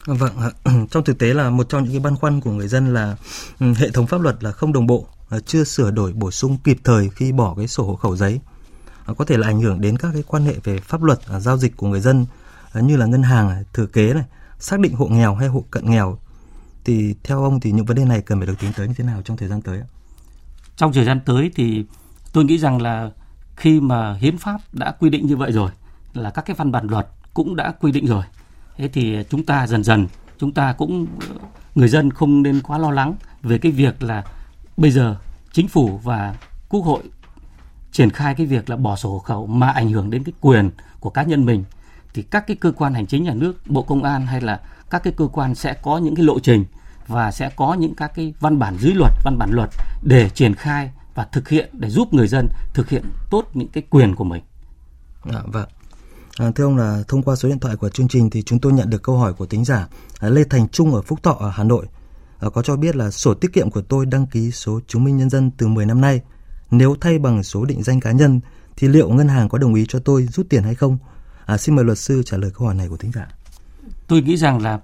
Vâng, 0.06 0.32
trong 0.90 1.04
thực 1.04 1.18
tế 1.18 1.34
là 1.34 1.50
một 1.50 1.68
trong 1.68 1.84
những 1.84 1.92
cái 1.92 2.00
băn 2.00 2.16
khoăn 2.16 2.40
của 2.40 2.50
người 2.50 2.68
dân 2.68 2.94
là 2.94 3.16
ừ, 3.60 3.72
hệ 3.76 3.90
thống 3.90 4.06
pháp 4.06 4.20
luật 4.20 4.44
là 4.44 4.52
không 4.52 4.72
đồng 4.72 4.86
bộ, 4.86 5.06
chưa 5.46 5.64
sửa 5.64 5.90
đổi 5.90 6.12
bổ 6.12 6.30
sung 6.30 6.58
kịp 6.64 6.78
thời 6.84 7.08
khi 7.08 7.32
bỏ 7.32 7.54
cái 7.54 7.68
sổ 7.68 7.84
hộ 7.84 7.96
khẩu 7.96 8.16
giấy. 8.16 8.40
À, 9.06 9.14
có 9.18 9.24
thể 9.24 9.36
là 9.36 9.46
ảnh 9.46 9.60
hưởng 9.60 9.80
đến 9.80 9.98
các 9.98 10.10
cái 10.12 10.22
quan 10.26 10.44
hệ 10.44 10.54
về 10.64 10.78
pháp 10.78 11.02
luật 11.02 11.18
à, 11.28 11.40
giao 11.40 11.58
dịch 11.58 11.76
của 11.76 11.86
người 11.86 12.00
dân 12.00 12.26
à, 12.72 12.80
như 12.80 12.96
là 12.96 13.06
ngân 13.06 13.22
hàng, 13.22 13.64
thừa 13.72 13.86
kế 13.86 14.14
này, 14.14 14.24
xác 14.58 14.80
định 14.80 14.94
hộ 14.94 15.06
nghèo 15.06 15.34
hay 15.34 15.48
hộ 15.48 15.64
cận 15.70 15.90
nghèo. 15.90 16.18
Thì 16.84 17.14
theo 17.24 17.42
ông 17.42 17.60
thì 17.60 17.72
những 17.72 17.86
vấn 17.86 17.96
đề 17.96 18.04
này 18.04 18.20
cần 18.20 18.38
phải 18.38 18.46
được 18.46 18.58
tính 18.60 18.72
tới 18.76 18.88
như 18.88 18.94
thế 18.94 19.04
nào 19.04 19.22
trong 19.22 19.36
thời 19.36 19.48
gian 19.48 19.62
tới 19.62 19.78
ạ? 19.78 19.86
trong 20.76 20.92
thời 20.92 21.04
gian 21.04 21.20
tới 21.20 21.50
thì 21.54 21.84
tôi 22.32 22.44
nghĩ 22.44 22.58
rằng 22.58 22.82
là 22.82 23.10
khi 23.56 23.80
mà 23.80 24.14
hiến 24.14 24.38
pháp 24.38 24.60
đã 24.72 24.90
quy 24.90 25.10
định 25.10 25.26
như 25.26 25.36
vậy 25.36 25.52
rồi, 25.52 25.70
là 26.14 26.30
các 26.30 26.44
cái 26.44 26.56
văn 26.56 26.72
bản 26.72 26.86
luật 26.86 27.08
cũng 27.34 27.56
đã 27.56 27.72
quy 27.80 27.92
định 27.92 28.06
rồi, 28.06 28.24
thế 28.76 28.88
thì 28.88 29.16
chúng 29.30 29.44
ta 29.44 29.66
dần 29.66 29.84
dần, 29.84 30.06
chúng 30.38 30.52
ta 30.52 30.72
cũng, 30.72 31.06
người 31.74 31.88
dân 31.88 32.10
không 32.10 32.42
nên 32.42 32.60
quá 32.60 32.78
lo 32.78 32.90
lắng 32.90 33.14
về 33.42 33.58
cái 33.58 33.72
việc 33.72 34.02
là 34.02 34.24
bây 34.76 34.90
giờ 34.90 35.16
chính 35.52 35.68
phủ 35.68 36.00
và 36.02 36.36
quốc 36.68 36.80
hội 36.80 37.02
triển 37.92 38.10
khai 38.10 38.34
cái 38.34 38.46
việc 38.46 38.70
là 38.70 38.76
bỏ 38.76 38.96
sổ 38.96 39.10
hộ 39.10 39.18
khẩu 39.18 39.46
mà 39.46 39.70
ảnh 39.70 39.90
hưởng 39.90 40.10
đến 40.10 40.24
cái 40.24 40.32
quyền 40.40 40.70
của 41.00 41.10
cá 41.10 41.22
nhân 41.22 41.44
mình 41.44 41.64
thì 42.16 42.22
các 42.22 42.46
cái 42.46 42.56
cơ 42.56 42.72
quan 42.72 42.94
hành 42.94 43.06
chính 43.06 43.24
nhà 43.24 43.34
nước 43.34 43.56
bộ 43.66 43.82
công 43.82 44.02
an 44.02 44.26
hay 44.26 44.40
là 44.40 44.60
các 44.90 45.02
cái 45.04 45.12
cơ 45.16 45.26
quan 45.32 45.54
sẽ 45.54 45.74
có 45.82 45.98
những 45.98 46.14
cái 46.14 46.24
lộ 46.24 46.38
trình 46.38 46.64
và 47.06 47.30
sẽ 47.30 47.50
có 47.56 47.74
những 47.74 47.94
các 47.94 48.12
cái 48.14 48.34
văn 48.40 48.58
bản 48.58 48.76
dưới 48.78 48.94
luật, 48.94 49.12
văn 49.24 49.38
bản 49.38 49.50
luật 49.52 49.70
để 50.02 50.28
triển 50.28 50.54
khai 50.54 50.90
và 51.14 51.24
thực 51.32 51.48
hiện 51.48 51.70
để 51.72 51.90
giúp 51.90 52.14
người 52.14 52.28
dân 52.28 52.48
thực 52.74 52.88
hiện 52.88 53.04
tốt 53.30 53.44
những 53.54 53.68
cái 53.68 53.82
quyền 53.90 54.14
của 54.14 54.24
mình. 54.24 54.42
À, 55.22 55.40
vâng. 55.46 55.68
À, 56.38 56.50
thưa 56.54 56.64
ông 56.64 56.76
là 56.76 57.02
thông 57.08 57.22
qua 57.22 57.36
số 57.36 57.48
điện 57.48 57.58
thoại 57.58 57.76
của 57.76 57.88
chương 57.88 58.08
trình 58.08 58.30
thì 58.30 58.42
chúng 58.42 58.58
tôi 58.60 58.72
nhận 58.72 58.90
được 58.90 59.02
câu 59.02 59.18
hỏi 59.18 59.32
của 59.32 59.46
tính 59.46 59.64
giả 59.64 59.88
à, 60.20 60.28
Lê 60.28 60.44
Thành 60.44 60.68
Trung 60.68 60.94
ở 60.94 61.02
Phúc 61.02 61.22
Thọ 61.22 61.36
ở 61.40 61.50
Hà 61.50 61.64
Nội 61.64 61.86
à, 62.38 62.48
có 62.48 62.62
cho 62.62 62.76
biết 62.76 62.96
là 62.96 63.10
sổ 63.10 63.34
tiết 63.34 63.52
kiệm 63.52 63.70
của 63.70 63.82
tôi 63.82 64.06
đăng 64.06 64.26
ký 64.26 64.50
số 64.50 64.80
chứng 64.86 65.04
minh 65.04 65.16
nhân 65.16 65.30
dân 65.30 65.50
từ 65.50 65.66
10 65.66 65.86
năm 65.86 66.00
nay. 66.00 66.20
Nếu 66.70 66.96
thay 67.00 67.18
bằng 67.18 67.42
số 67.42 67.64
định 67.64 67.82
danh 67.82 68.00
cá 68.00 68.12
nhân 68.12 68.40
thì 68.76 68.88
liệu 68.88 69.08
ngân 69.08 69.28
hàng 69.28 69.48
có 69.48 69.58
đồng 69.58 69.74
ý 69.74 69.84
cho 69.88 69.98
tôi 69.98 70.22
rút 70.22 70.46
tiền 70.48 70.62
hay 70.62 70.74
không? 70.74 70.98
À, 71.46 71.56
xin 71.56 71.76
mời 71.76 71.84
luật 71.84 71.98
sư 71.98 72.22
trả 72.26 72.36
lời 72.36 72.50
câu 72.54 72.66
hỏi 72.66 72.74
này 72.74 72.88
của 72.88 72.96
tính 72.96 73.12
giả. 73.14 73.28
Tôi 74.06 74.22
nghĩ 74.22 74.36
rằng 74.36 74.62
là 74.62 74.80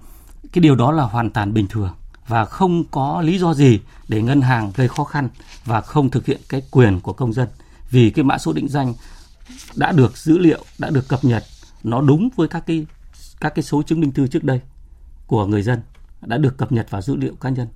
cái 0.51 0.61
điều 0.61 0.75
đó 0.75 0.91
là 0.91 1.03
hoàn 1.03 1.31
toàn 1.31 1.53
bình 1.53 1.67
thường 1.67 1.93
và 2.27 2.45
không 2.45 2.83
có 2.91 3.21
lý 3.21 3.39
do 3.39 3.53
gì 3.53 3.79
để 4.07 4.21
ngân 4.21 4.41
hàng 4.41 4.71
gây 4.75 4.87
khó 4.87 5.03
khăn 5.03 5.29
và 5.65 5.81
không 5.81 6.09
thực 6.09 6.25
hiện 6.25 6.41
cái 6.49 6.61
quyền 6.71 6.99
của 6.99 7.13
công 7.13 7.33
dân 7.33 7.47
vì 7.89 8.09
cái 8.09 8.23
mã 8.23 8.37
số 8.37 8.53
định 8.53 8.69
danh 8.69 8.93
đã 9.75 9.91
được 9.91 10.17
dữ 10.17 10.37
liệu 10.37 10.65
đã 10.77 10.89
được 10.89 11.07
cập 11.07 11.25
nhật 11.25 11.43
nó 11.83 12.01
đúng 12.01 12.29
với 12.35 12.47
các 12.47 12.63
cái 12.67 12.85
các 13.39 13.55
cái 13.55 13.63
số 13.63 13.83
chứng 13.83 13.99
minh 13.99 14.11
thư 14.11 14.27
trước 14.27 14.43
đây 14.43 14.61
của 15.27 15.45
người 15.45 15.63
dân 15.63 15.81
đã 16.21 16.37
được 16.37 16.57
cập 16.57 16.71
nhật 16.71 16.89
vào 16.89 17.01
dữ 17.01 17.15
liệu 17.15 17.35
cá 17.35 17.49
nhân. 17.49 17.67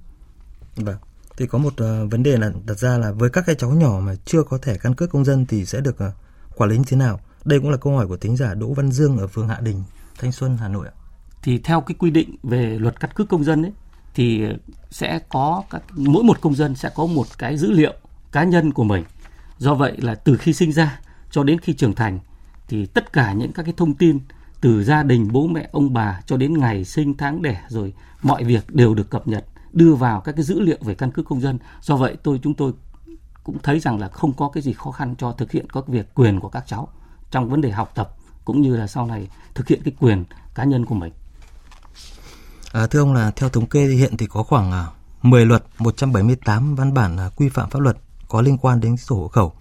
Vâng. 0.75 0.97
Thì 1.37 1.47
có 1.47 1.57
một 1.57 1.73
uh, 1.73 2.11
vấn 2.11 2.23
đề 2.23 2.37
là 2.37 2.51
đặt 2.65 2.79
ra 2.79 2.97
là 2.97 3.11
với 3.11 3.29
các 3.29 3.43
cái 3.47 3.55
cháu 3.55 3.69
nhỏ 3.69 3.99
mà 4.03 4.15
chưa 4.25 4.43
có 4.43 4.57
thẻ 4.57 4.77
căn 4.77 4.95
cước 4.95 5.09
công 5.09 5.25
dân 5.25 5.45
thì 5.45 5.65
sẽ 5.65 5.81
được 5.81 5.95
uh, 6.07 6.13
quản 6.55 6.69
lý 6.69 6.77
như 6.77 6.83
thế 6.87 6.97
nào? 6.97 7.19
Đây 7.47 7.59
cũng 7.59 7.69
là 7.69 7.77
câu 7.77 7.95
hỏi 7.95 8.07
của 8.07 8.17
tính 8.17 8.37
giả 8.37 8.53
Đỗ 8.53 8.73
Văn 8.73 8.91
Dương 8.91 9.17
ở 9.17 9.27
phường 9.27 9.47
Hạ 9.47 9.59
Đình, 9.61 9.83
Thanh 10.19 10.31
Xuân, 10.31 10.57
Hà 10.57 10.67
Nội 10.67 10.87
ạ. 10.87 10.93
Thì 11.43 11.57
theo 11.57 11.81
cái 11.81 11.95
quy 11.99 12.11
định 12.11 12.35
về 12.43 12.79
luật 12.79 12.99
căn 12.99 13.11
cước 13.15 13.29
công 13.29 13.43
dân 13.43 13.63
ấy 13.63 13.71
thì 14.13 14.43
sẽ 14.89 15.19
có 15.29 15.63
các 15.69 15.81
mỗi 15.95 16.23
một 16.23 16.41
công 16.41 16.55
dân 16.55 16.75
sẽ 16.75 16.89
có 16.95 17.05
một 17.05 17.27
cái 17.37 17.57
dữ 17.57 17.71
liệu 17.71 17.93
cá 18.31 18.43
nhân 18.43 18.73
của 18.73 18.83
mình. 18.83 19.03
Do 19.57 19.73
vậy 19.73 19.97
là 19.97 20.15
từ 20.15 20.37
khi 20.37 20.53
sinh 20.53 20.71
ra 20.71 20.99
cho 21.31 21.43
đến 21.43 21.59
khi 21.59 21.73
trưởng 21.73 21.93
thành 21.93 22.19
thì 22.67 22.85
tất 22.85 23.13
cả 23.13 23.33
những 23.33 23.51
các 23.51 23.63
cái 23.63 23.73
thông 23.77 23.93
tin 23.93 24.19
từ 24.61 24.83
gia 24.83 25.03
đình 25.03 25.27
bố 25.31 25.47
mẹ 25.47 25.69
ông 25.71 25.93
bà 25.93 26.21
cho 26.25 26.37
đến 26.37 26.57
ngày 26.57 26.85
sinh 26.85 27.17
tháng 27.17 27.41
đẻ 27.41 27.65
rồi 27.69 27.93
mọi 28.21 28.43
việc 28.43 28.75
đều 28.75 28.95
được 28.95 29.09
cập 29.09 29.27
nhật 29.27 29.45
đưa 29.73 29.95
vào 29.95 30.21
các 30.21 30.31
cái 30.31 30.43
dữ 30.43 30.59
liệu 30.59 30.77
về 30.81 30.95
căn 30.95 31.11
cước 31.11 31.25
công 31.25 31.41
dân. 31.41 31.59
Do 31.81 31.95
vậy 31.95 32.17
tôi 32.23 32.39
chúng 32.43 32.53
tôi 32.53 32.73
cũng 33.43 33.57
thấy 33.63 33.79
rằng 33.79 33.99
là 33.99 34.07
không 34.07 34.33
có 34.33 34.49
cái 34.49 34.63
gì 34.63 34.73
khó 34.73 34.91
khăn 34.91 35.15
cho 35.17 35.31
thực 35.31 35.51
hiện 35.51 35.69
các 35.69 35.87
việc 35.87 36.15
quyền 36.15 36.39
của 36.39 36.49
các 36.49 36.63
cháu 36.67 36.87
trong 37.31 37.49
vấn 37.49 37.61
đề 37.61 37.71
học 37.71 37.91
tập 37.95 38.15
cũng 38.45 38.61
như 38.61 38.77
là 38.77 38.87
sau 38.87 39.05
này 39.05 39.27
thực 39.55 39.67
hiện 39.67 39.81
cái 39.83 39.93
quyền 39.99 40.23
cá 40.55 40.63
nhân 40.63 40.85
của 40.85 40.95
mình. 40.95 41.13
À, 42.71 42.87
thưa 42.87 42.99
ông 42.99 43.13
là 43.13 43.31
theo 43.31 43.49
thống 43.49 43.65
kê 43.65 43.87
thì 43.87 43.95
hiện 43.95 44.17
thì 44.17 44.25
có 44.25 44.43
khoảng 44.43 44.71
à, 44.71 44.87
10 45.21 45.45
luật, 45.45 45.63
178 45.79 46.75
văn 46.75 46.93
bản 46.93 47.17
à, 47.17 47.29
quy 47.35 47.49
phạm 47.49 47.69
pháp 47.69 47.79
luật 47.79 47.97
có 48.27 48.41
liên 48.41 48.57
quan 48.57 48.79
đến 48.79 48.97
sổ 48.97 49.15
hộ 49.15 49.27
khẩu. 49.27 49.53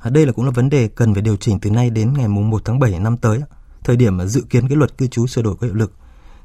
À, 0.00 0.10
đây 0.10 0.26
là 0.26 0.32
cũng 0.32 0.44
là 0.44 0.50
vấn 0.50 0.68
đề 0.68 0.88
cần 0.88 1.14
phải 1.14 1.22
điều 1.22 1.36
chỉnh 1.36 1.60
từ 1.60 1.70
nay 1.70 1.90
đến 1.90 2.14
ngày 2.14 2.28
mùng 2.28 2.50
1 2.50 2.62
tháng 2.64 2.78
7 2.78 2.98
năm 2.98 3.16
tới, 3.16 3.40
thời 3.84 3.96
điểm 3.96 4.16
mà 4.16 4.24
dự 4.24 4.40
kiến 4.50 4.68
cái 4.68 4.76
luật 4.76 4.98
cư 4.98 5.06
trú 5.06 5.26
sửa 5.26 5.42
đổi 5.42 5.56
có 5.56 5.66
hiệu 5.66 5.74
lực. 5.74 5.92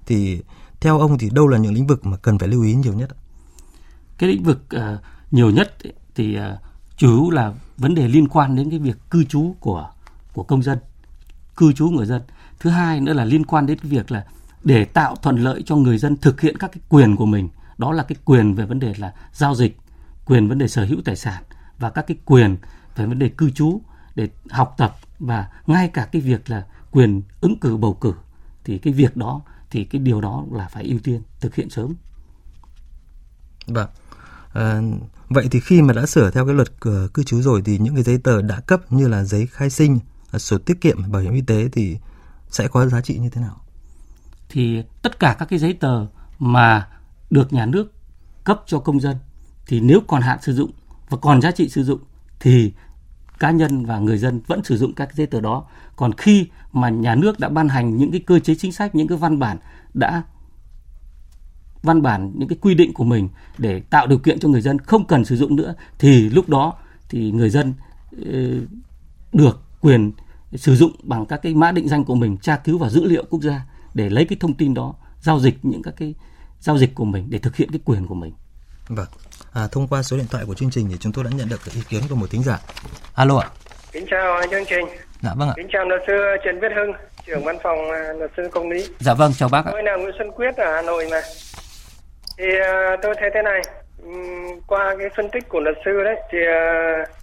Thì 0.06 0.42
theo 0.80 1.00
ông 1.00 1.18
thì 1.18 1.30
đâu 1.30 1.48
là 1.48 1.58
những 1.58 1.74
lĩnh 1.74 1.88
vực 1.88 2.06
mà 2.06 2.18
cần 2.18 2.40
phải 2.40 2.48
lưu 2.48 2.64
ý 2.64 2.76
nhiều 2.76 2.94
nhất? 2.94 3.10
Cái 4.18 4.30
lĩnh 4.30 4.44
vực 4.44 4.62
uh, 4.76 4.82
nhiều 5.32 5.50
nhất 5.50 5.78
thì 6.16 6.38
uh, 6.38 6.60
chủ 6.98 7.08
yếu 7.08 7.30
là 7.30 7.54
vấn 7.78 7.96
đề 7.96 8.08
liên 8.08 8.28
quan 8.28 8.56
đến 8.56 8.70
cái 8.70 8.80
việc 8.80 8.98
cư 9.10 9.24
trú 9.24 9.56
của 9.60 9.90
của 10.34 10.44
công 10.44 10.64
dân, 10.64 10.80
cư 11.56 11.74
trú 11.74 11.90
người 11.90 12.06
dân. 12.06 12.22
Thứ 12.60 12.70
hai 12.70 13.00
nữa 13.00 13.14
là 13.14 13.26
liên 13.26 13.46
quan 13.46 13.66
đến 13.66 13.80
cái 13.80 13.92
việc 13.92 14.12
là 14.12 14.26
để 14.64 14.86
tạo 14.86 15.16
thuận 15.16 15.38
lợi 15.38 15.64
cho 15.66 15.76
người 15.76 15.98
dân 15.98 16.18
thực 16.18 16.42
hiện 16.42 16.58
các 16.58 16.72
cái 16.72 16.82
quyền 16.90 17.16
của 17.16 17.26
mình 17.26 17.50
đó 17.78 17.92
là 17.92 18.04
cái 18.04 18.16
quyền 18.26 18.56
về 18.56 18.66
vấn 18.66 18.80
đề 18.80 18.94
là 18.98 19.14
giao 19.34 19.56
dịch 19.56 19.78
quyền 20.26 20.48
vấn 20.48 20.58
đề 20.58 20.68
sở 20.68 20.86
hữu 20.86 21.02
tài 21.06 21.16
sản 21.16 21.44
và 21.80 21.90
các 21.90 22.08
cái 22.08 22.18
quyền 22.26 22.58
về 22.96 23.06
vấn 23.06 23.20
đề 23.20 23.30
cư 23.30 23.50
trú 23.50 23.82
để 24.16 24.30
học 24.50 24.76
tập 24.78 24.96
và 25.20 25.48
ngay 25.68 25.90
cả 25.94 26.08
cái 26.12 26.22
việc 26.22 26.50
là 26.50 26.66
quyền 26.92 27.22
ứng 27.42 27.60
cử 27.60 27.78
bầu 27.78 27.94
cử 27.94 28.14
thì 28.64 28.78
cái 28.78 28.94
việc 28.94 29.18
đó 29.18 29.42
thì 29.70 29.84
cái 29.84 30.02
điều 30.02 30.22
đó 30.22 30.46
là 30.52 30.68
phải 30.68 30.84
ưu 30.84 31.00
tiên 31.00 31.22
thực 31.40 31.56
hiện 31.56 31.70
sớm. 31.70 31.94
Vâng. 33.68 33.90
À, 34.54 34.82
vậy 35.30 35.48
thì 35.52 35.60
khi 35.60 35.82
mà 35.82 35.94
đã 35.94 36.06
sửa 36.06 36.32
theo 36.32 36.46
cái 36.46 36.56
luật 36.56 36.68
ờ, 36.80 37.08
cư 37.14 37.24
trú 37.24 37.42
rồi 37.42 37.62
thì 37.66 37.78
những 37.78 37.94
cái 37.94 38.04
giấy 38.04 38.18
tờ 38.18 38.42
đã 38.42 38.60
cấp 38.60 38.92
như 38.92 39.08
là 39.08 39.24
giấy 39.24 39.48
khai 39.48 39.70
sinh, 39.70 40.00
sổ 40.40 40.58
tiết 40.58 40.82
kiệm, 40.82 41.12
bảo 41.12 41.22
hiểm 41.22 41.34
y 41.34 41.42
tế 41.42 41.70
thì 41.72 41.98
sẽ 42.50 42.68
có 42.68 42.88
giá 42.88 43.02
trị 43.02 43.18
như 43.18 43.30
thế 43.30 43.42
nào? 43.42 43.64
thì 44.54 44.84
tất 45.02 45.20
cả 45.20 45.36
các 45.40 45.46
cái 45.46 45.60
giấy 45.60 45.74
tờ 45.74 46.06
mà 46.40 46.88
được 47.30 47.54
nhà 47.54 47.66
nước 47.66 47.94
cấp 48.44 48.64
cho 48.66 48.80
công 48.80 49.00
dân 49.00 49.16
thì 49.68 49.80
nếu 49.80 50.00
còn 50.08 50.22
hạn 50.22 50.40
sử 50.42 50.54
dụng 50.54 50.72
và 51.10 51.18
còn 51.18 51.42
giá 51.42 51.52
trị 51.52 51.70
sử 51.70 51.84
dụng 51.84 52.00
thì 52.40 52.74
cá 53.40 53.52
nhân 53.52 53.86
và 53.86 54.00
người 54.00 54.18
dân 54.18 54.42
vẫn 54.48 54.64
sử 54.64 54.78
dụng 54.78 54.94
các 54.94 55.06
cái 55.06 55.14
giấy 55.16 55.28
tờ 55.28 55.42
đó. 55.42 55.66
Còn 55.96 56.14
khi 56.14 56.48
mà 56.72 56.90
nhà 56.90 57.16
nước 57.16 57.40
đã 57.40 57.50
ban 57.50 57.70
hành 57.70 57.98
những 57.98 58.12
cái 58.12 58.20
cơ 58.20 58.40
chế 58.40 58.56
chính 58.56 58.72
sách, 58.72 58.96
những 58.96 59.08
cái 59.08 59.18
văn 59.18 59.40
bản 59.40 59.58
đã 59.94 60.24
văn 61.84 62.02
bản 62.02 62.32
những 62.36 62.50
cái 62.50 62.58
quy 62.62 62.76
định 62.76 62.94
của 62.94 63.04
mình 63.04 63.30
để 63.58 63.80
tạo 63.80 64.08
điều 64.08 64.20
kiện 64.20 64.40
cho 64.40 64.50
người 64.50 64.62
dân 64.62 64.80
không 64.80 65.08
cần 65.08 65.26
sử 65.26 65.38
dụng 65.38 65.56
nữa 65.56 65.76
thì 66.00 66.30
lúc 66.30 66.50
đó 66.50 66.74
thì 67.10 67.32
người 67.32 67.50
dân 67.50 67.74
ờ, 68.26 68.40
được 69.34 69.63
quyền 69.84 70.12
sử 70.56 70.76
dụng 70.76 70.92
bằng 71.04 71.26
các 71.26 71.40
cái 71.44 71.54
mã 71.54 71.72
định 71.72 71.88
danh 71.88 72.04
của 72.04 72.16
mình 72.16 72.38
tra 72.38 72.58
cứu 72.58 72.78
vào 72.78 72.90
dữ 72.90 73.06
liệu 73.06 73.24
quốc 73.30 73.42
gia 73.42 73.62
để 73.94 74.10
lấy 74.10 74.26
cái 74.30 74.38
thông 74.40 74.54
tin 74.54 74.74
đó 74.74 74.94
giao 75.22 75.40
dịch 75.40 75.56
những 75.62 75.82
các 75.84 75.94
cái 75.98 76.14
giao 76.60 76.78
dịch 76.78 76.96
của 76.96 77.06
mình 77.06 77.26
để 77.30 77.40
thực 77.40 77.56
hiện 77.56 77.72
cái 77.72 77.80
quyền 77.86 78.08
của 78.08 78.16
mình. 78.16 78.34
Vâng. 78.88 79.08
À, 79.54 79.68
thông 79.72 79.88
qua 79.88 80.04
số 80.04 80.18
điện 80.18 80.26
thoại 80.32 80.44
của 80.48 80.54
chương 80.54 80.72
trình 80.72 80.88
thì 80.90 80.98
chúng 81.00 81.12
tôi 81.12 81.24
đã 81.24 81.30
nhận 81.34 81.50
được 81.50 81.62
ý 81.76 81.82
kiến 81.90 82.02
của 82.10 82.16
một 82.16 82.30
thính 82.30 82.44
giả. 82.44 82.60
Alo 83.14 83.38
ạ. 83.38 83.50
Kính 83.92 84.06
chào 84.12 84.42
chương 84.52 84.66
trình. 84.70 84.86
Dạ 85.22 85.34
vâng 85.36 85.50
ạ. 85.50 85.54
Kính 85.58 85.68
chào 85.74 85.86
luật 85.86 86.02
sư 86.08 86.14
Trần 86.46 86.60
Viết 86.60 86.72
Hưng, 86.76 86.92
trưởng 87.26 87.44
văn 87.44 87.58
phòng 87.64 87.92
à, 87.92 88.14
luật 88.18 88.32
sư 88.38 88.44
công 88.52 88.70
lý. 88.70 88.86
Dạ 89.00 89.14
vâng, 89.14 89.32
chào 89.38 89.50
bác 89.50 89.66
ạ. 89.66 89.72
Tôi 89.72 89.84
là 89.84 89.96
Nguyễn 89.96 90.16
Xuân 90.18 90.32
Quyết 90.32 90.56
ở 90.58 90.76
Hà 90.76 90.82
Nội 90.82 91.08
mà. 91.12 91.22
Thì 92.38 92.46
uh, 92.46 93.00
tôi 93.04 93.16
thấy 93.20 93.30
thế 93.34 93.42
này, 93.44 93.62
um, 94.04 94.60
qua 94.68 94.96
cái 95.00 95.08
phân 95.18 95.30
tích 95.34 95.50
của 95.50 95.60
luật 95.60 95.76
sư 95.86 95.92
đấy 96.04 96.16
thì 96.32 96.38
uh, 96.38 97.23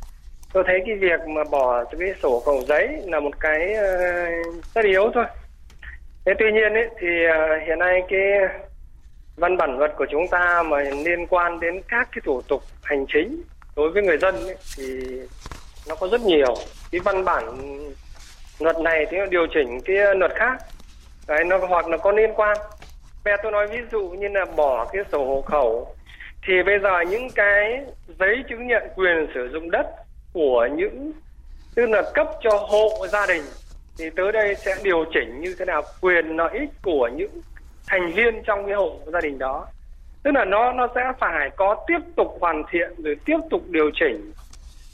tôi 0.52 0.64
thấy 0.66 0.82
cái 0.86 0.94
việc 0.94 1.20
mà 1.28 1.44
bỏ 1.44 1.84
cái 1.84 2.14
sổ 2.22 2.40
khẩu 2.40 2.62
giấy 2.68 2.88
là 3.04 3.20
một 3.20 3.40
cái 3.40 3.74
uh, 3.74 4.64
rất 4.74 4.84
yếu 4.84 5.10
thôi. 5.14 5.24
Thế 6.24 6.32
tuy 6.38 6.52
nhiên 6.52 6.74
ấy, 6.74 6.88
thì 7.00 7.08
uh, 7.26 7.66
hiện 7.66 7.78
nay 7.78 8.02
cái 8.08 8.20
văn 9.36 9.56
bản 9.56 9.78
luật 9.78 9.92
của 9.96 10.06
chúng 10.10 10.28
ta 10.28 10.62
mà 10.62 10.78
liên 10.80 11.26
quan 11.26 11.60
đến 11.60 11.80
các 11.88 12.08
cái 12.12 12.20
thủ 12.24 12.42
tục 12.48 12.62
hành 12.82 13.06
chính 13.08 13.42
đối 13.76 13.90
với 13.90 14.02
người 14.02 14.18
dân 14.18 14.34
ấy, 14.46 14.56
thì 14.76 14.84
nó 15.88 15.94
có 15.94 16.08
rất 16.08 16.20
nhiều. 16.20 16.54
Cái 16.92 17.00
văn 17.04 17.24
bản 17.24 17.44
luật 18.60 18.78
này 18.80 19.06
thì 19.10 19.18
nó 19.18 19.26
điều 19.26 19.46
chỉnh 19.54 19.80
cái 19.84 19.96
luật 20.16 20.32
khác. 20.34 20.56
Đấy 21.26 21.44
nó 21.44 21.58
hoặc 21.58 21.88
là 21.88 21.96
có 21.96 22.12
liên 22.12 22.30
quan. 22.36 22.56
Bây 23.24 23.34
tôi 23.42 23.52
nói 23.52 23.66
ví 23.66 23.78
dụ 23.92 24.08
như 24.08 24.28
là 24.28 24.44
bỏ 24.56 24.88
cái 24.92 25.04
sổ 25.12 25.24
hộ 25.24 25.42
khẩu. 25.42 25.94
Thì 26.46 26.62
bây 26.66 26.78
giờ 26.78 27.00
những 27.10 27.28
cái 27.34 27.80
giấy 28.18 28.36
chứng 28.48 28.66
nhận 28.66 28.82
quyền 28.96 29.26
sử 29.34 29.48
dụng 29.52 29.70
đất 29.70 29.86
của 30.32 30.68
những 30.76 31.12
tức 31.74 31.86
là 31.86 32.02
cấp 32.14 32.26
cho 32.42 32.50
hộ 32.50 33.06
gia 33.12 33.26
đình 33.26 33.42
thì 33.98 34.10
tới 34.16 34.32
đây 34.32 34.54
sẽ 34.54 34.76
điều 34.82 35.04
chỉnh 35.14 35.40
như 35.40 35.54
thế 35.58 35.64
nào 35.64 35.82
quyền 36.00 36.36
lợi 36.36 36.58
ích 36.58 36.70
của 36.82 37.10
những 37.16 37.40
thành 37.86 38.12
viên 38.12 38.42
trong 38.42 38.66
cái 38.66 38.74
hộ 38.74 39.00
gia 39.06 39.20
đình 39.20 39.38
đó. 39.38 39.66
Tức 40.22 40.30
là 40.34 40.44
nó 40.44 40.72
nó 40.72 40.88
sẽ 40.94 41.12
phải 41.18 41.50
có 41.56 41.84
tiếp 41.86 41.98
tục 42.16 42.36
hoàn 42.40 42.62
thiện 42.70 42.94
rồi 42.98 43.16
tiếp 43.24 43.38
tục 43.50 43.62
điều 43.68 43.90
chỉnh 44.00 44.32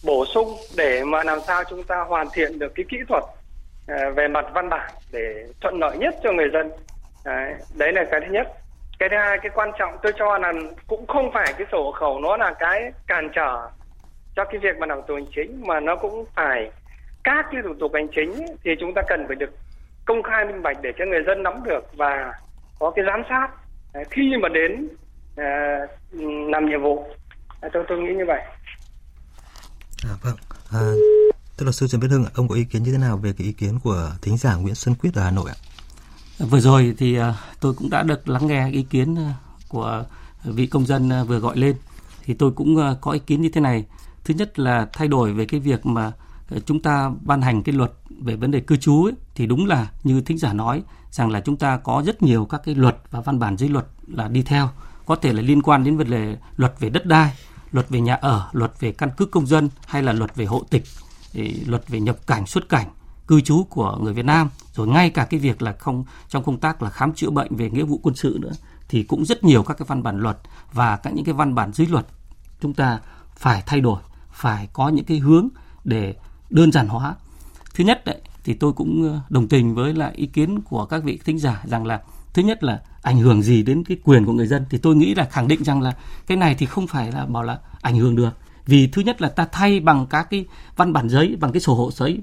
bổ 0.05 0.25
sung 0.27 0.57
để 0.77 1.05
mà 1.05 1.23
làm 1.23 1.39
sao 1.47 1.65
chúng 1.71 1.85
ta 1.85 2.01
hoàn 2.01 2.27
thiện 2.35 2.59
được 2.59 2.73
cái 2.75 2.85
kỹ 2.89 2.97
thuật 3.09 3.23
à, 3.87 4.11
về 4.17 4.29
mặt 4.29 4.47
văn 4.55 4.69
bản 4.69 4.91
để 5.13 5.47
thuận 5.61 5.79
lợi 5.81 5.99
nhất 5.99 6.15
cho 6.23 6.33
người 6.33 6.49
dân. 6.53 6.71
Đấy, 7.25 7.55
đấy 7.75 7.93
là 7.93 8.05
cái 8.11 8.21
thứ 8.21 8.33
nhất. 8.33 8.49
Cái 8.99 9.09
thứ 9.09 9.17
hai 9.17 9.39
cái 9.39 9.51
quan 9.55 9.71
trọng 9.79 9.97
tôi 10.03 10.13
cho 10.19 10.39
là 10.39 10.53
cũng 10.87 11.07
không 11.07 11.31
phải 11.33 11.55
cái 11.59 11.67
sổ 11.73 11.83
hộ 11.83 11.93
khẩu 11.93 12.21
nó 12.21 12.37
là 12.37 12.55
cái 12.59 12.93
cản 13.07 13.31
trở 13.35 13.69
cho 14.37 14.45
cái 14.45 14.59
việc 14.59 14.79
mà 14.81 14.87
làm 14.87 14.99
thủ 14.99 15.05
tục 15.09 15.17
hành 15.17 15.33
chính 15.37 15.67
mà 15.67 15.81
nó 15.81 15.97
cũng 15.97 16.25
phải 16.35 16.71
các 17.25 17.47
cái 17.53 17.63
thủ 17.65 17.75
tục 17.81 17.91
hành 17.95 18.09
chính 18.15 18.33
ấy, 18.33 18.57
thì 18.65 18.71
chúng 18.81 18.95
ta 18.95 19.03
cần 19.09 19.25
phải 19.27 19.37
được 19.37 19.59
công 20.05 20.23
khai 20.23 20.45
minh 20.45 20.63
bạch 20.63 20.77
để 20.83 20.91
cho 20.99 21.05
người 21.05 21.23
dân 21.27 21.43
nắm 21.43 21.55
được 21.65 21.85
và 21.97 22.33
có 22.79 22.93
cái 22.97 23.05
giám 23.09 23.23
sát 23.29 23.49
đấy, 23.95 24.05
khi 24.11 24.23
mà 24.43 24.49
đến 24.49 24.89
à, 25.37 25.79
làm 26.53 26.67
nhiệm 26.69 26.83
vụ 26.83 27.07
tôi 27.73 27.85
tôi 27.89 27.99
nghĩ 27.99 28.15
như 28.15 28.25
vậy 28.27 28.41
À, 30.05 30.11
vâng. 30.23 30.37
À, 30.73 30.81
thưa 31.59 31.65
luật 31.65 31.75
sư 31.75 31.89
Trần 31.89 32.01
Viết 32.01 32.09
Hưng, 32.11 32.25
ông 32.35 32.49
có 32.49 32.55
ý 32.55 32.65
kiến 32.65 32.83
như 32.83 32.93
thế 32.93 32.99
nào 32.99 33.17
về 33.17 33.33
cái 33.39 33.47
ý 33.47 33.53
kiến 33.53 33.79
của 33.85 34.11
thính 34.23 34.37
giả 34.37 34.55
Nguyễn 34.55 34.75
Xuân 34.75 34.95
Quyết 34.95 35.11
ở 35.15 35.23
Hà 35.23 35.31
Nội 35.31 35.51
ạ? 35.51 35.57
Vừa 36.39 36.61
rồi 36.61 36.95
thì 36.99 37.17
à, 37.17 37.35
tôi 37.61 37.75
cũng 37.79 37.91
đã 37.91 38.03
được 38.03 38.29
lắng 38.29 38.47
nghe 38.47 38.71
ý 38.71 38.83
kiến 38.91 39.17
à, 39.17 39.35
của 39.69 40.05
vị 40.45 40.67
công 40.67 40.87
dân 40.87 41.13
à, 41.13 41.25
vừa 41.25 41.39
gọi 41.39 41.57
lên. 41.57 41.77
Thì 42.25 42.35
tôi 42.35 42.51
cũng 42.51 42.97
có 43.01 43.13
ý 43.13 43.19
kiến 43.19 43.43
như 43.43 43.49
thế 43.49 43.61
này. 43.61 43.85
Thứ 44.27 44.35
nhất 44.35 44.59
là 44.59 44.89
thay 44.93 45.09
đổi 45.09 45.33
về 45.33 45.45
cái 45.45 45.61
việc 45.61 45.87
mà 45.87 46.13
ờ, 46.51 46.59
chúng 46.67 46.83
ta 46.83 47.11
ban 47.21 47.43
hành 47.43 47.63
cái 47.63 47.75
luật 47.75 47.93
về 48.23 48.37
vấn 48.37 48.51
đề 48.51 48.61
cư 48.61 48.77
trú 48.77 49.05
ấy, 49.05 49.13
thì 49.35 49.47
đúng 49.47 49.67
là 49.67 49.87
như 50.05 50.21
thính 50.21 50.39
giả 50.39 50.53
nói 50.53 50.83
rằng 51.11 51.31
là 51.31 51.41
chúng 51.41 51.57
ta 51.57 51.77
có 51.77 52.03
rất 52.07 52.23
nhiều 52.23 52.45
các 52.45 52.61
cái 52.65 52.75
luật 52.75 52.97
và 53.11 53.21
văn 53.21 53.39
bản 53.39 53.57
dưới 53.57 53.69
luật 53.69 53.87
là 54.07 54.29
đi 54.29 54.43
theo. 54.43 54.69
Có 55.07 55.17
thể 55.17 55.33
là 55.33 55.43
liên 55.43 55.63
quan 55.63 55.85
đến 55.85 55.97
vấn 55.97 56.11
đề 56.11 56.37
luật 56.57 56.75
về 56.81 56.91
đất 56.91 57.07
đai 57.07 57.33
luật 57.73 57.89
về 57.89 58.01
nhà 58.01 58.15
ở, 58.15 58.49
luật 58.53 58.81
về 58.81 58.93
căn 58.93 59.11
cước 59.17 59.31
công 59.31 59.47
dân 59.47 59.69
hay 59.87 60.03
là 60.03 60.13
luật 60.13 60.37
về 60.37 60.45
hộ 60.45 60.65
tịch, 60.71 60.85
luật 61.67 61.89
về 61.89 62.01
nhập 62.01 62.27
cảnh 62.27 62.47
xuất 62.47 62.69
cảnh 62.69 62.87
cư 63.27 63.41
trú 63.41 63.65
của 63.65 63.99
người 64.01 64.15
Việt 64.15 64.25
Nam. 64.25 64.51
Rồi 64.73 64.87
ngay 64.87 65.11
cả 65.11 65.25
cái 65.25 65.41
việc 65.41 65.63
là 65.63 65.73
không 65.73 66.05
trong 66.29 66.45
công 66.45 66.61
tác 66.61 66.83
là 66.83 66.91
khám 66.91 67.13
chữa 67.13 67.31
bệnh 67.31 67.57
về 67.57 67.71
nghĩa 67.71 67.85
vụ 67.85 68.01
quân 68.03 68.15
sự 68.15 68.39
nữa 68.41 68.53
thì 68.89 69.03
cũng 69.03 69.25
rất 69.25 69.45
nhiều 69.45 69.63
các 69.63 69.79
cái 69.79 69.87
văn 69.89 70.03
bản 70.03 70.19
luật 70.19 70.39
và 70.73 70.97
các 70.97 71.15
những 71.15 71.25
cái 71.25 71.35
văn 71.35 71.55
bản 71.55 71.73
dưới 71.73 71.87
luật 71.87 72.07
chúng 72.61 72.75
ta 72.75 73.01
phải 73.37 73.63
thay 73.67 73.81
đổi 73.81 74.01
phải 74.37 74.69
có 74.73 74.89
những 74.89 75.05
cái 75.05 75.19
hướng 75.19 75.49
để 75.85 76.15
đơn 76.51 76.73
giản 76.73 76.89
hóa. 76.89 77.15
Thứ 77.75 77.85
nhất 77.85 78.05
đấy, 78.05 78.21
thì 78.45 78.55
tôi 78.55 78.73
cũng 78.73 79.13
ờ, 79.13 79.21
đồng 79.29 79.49
tình 79.49 79.75
với 79.75 79.95
lại 79.95 80.13
ý 80.15 80.27
kiến 80.27 80.61
của 80.61 80.85
các 80.85 81.05
vị 81.05 81.19
thính 81.25 81.39
giả 81.39 81.63
rằng 81.65 81.87
là, 81.87 82.03
thứ 82.35 82.43
nhất 82.43 82.65
là 82.65 82.81
ảnh 83.03 83.19
hưởng 83.19 83.43
gì 83.43 83.63
đến 83.63 83.85
cái 83.85 83.97
quyền 84.05 84.27
của 84.27 84.33
người 84.33 84.47
dân. 84.47 84.65
Thì 84.71 84.79
tôi 84.79 84.97
nghĩ 84.97 85.15
là 85.15 85.25
khẳng 85.25 85.49
định 85.49 85.65
rằng 85.65 85.83
là 85.83 85.97
cái 86.27 86.37
này 86.37 86.55
thì 86.59 86.67
không 86.67 86.87
phải 86.87 87.13
là 87.13 87.27
bảo 87.27 87.43
là 87.43 87.59
ảnh 87.81 87.97
hưởng 87.97 88.17
được. 88.17 88.31
Vì 88.67 88.87
thứ 88.87 89.03
nhất 89.03 89.23
là 89.23 89.29
ta 89.29 89.47
thay 89.53 89.81
bằng 89.81 90.07
các 90.07 90.31
cái 90.31 90.45
văn 90.77 90.93
bản 90.93 91.09
giấy, 91.09 91.37
bằng 91.41 91.53
cái 91.53 91.61
sổ 91.61 91.75
hộ 91.75 91.91
giấy, 91.91 92.21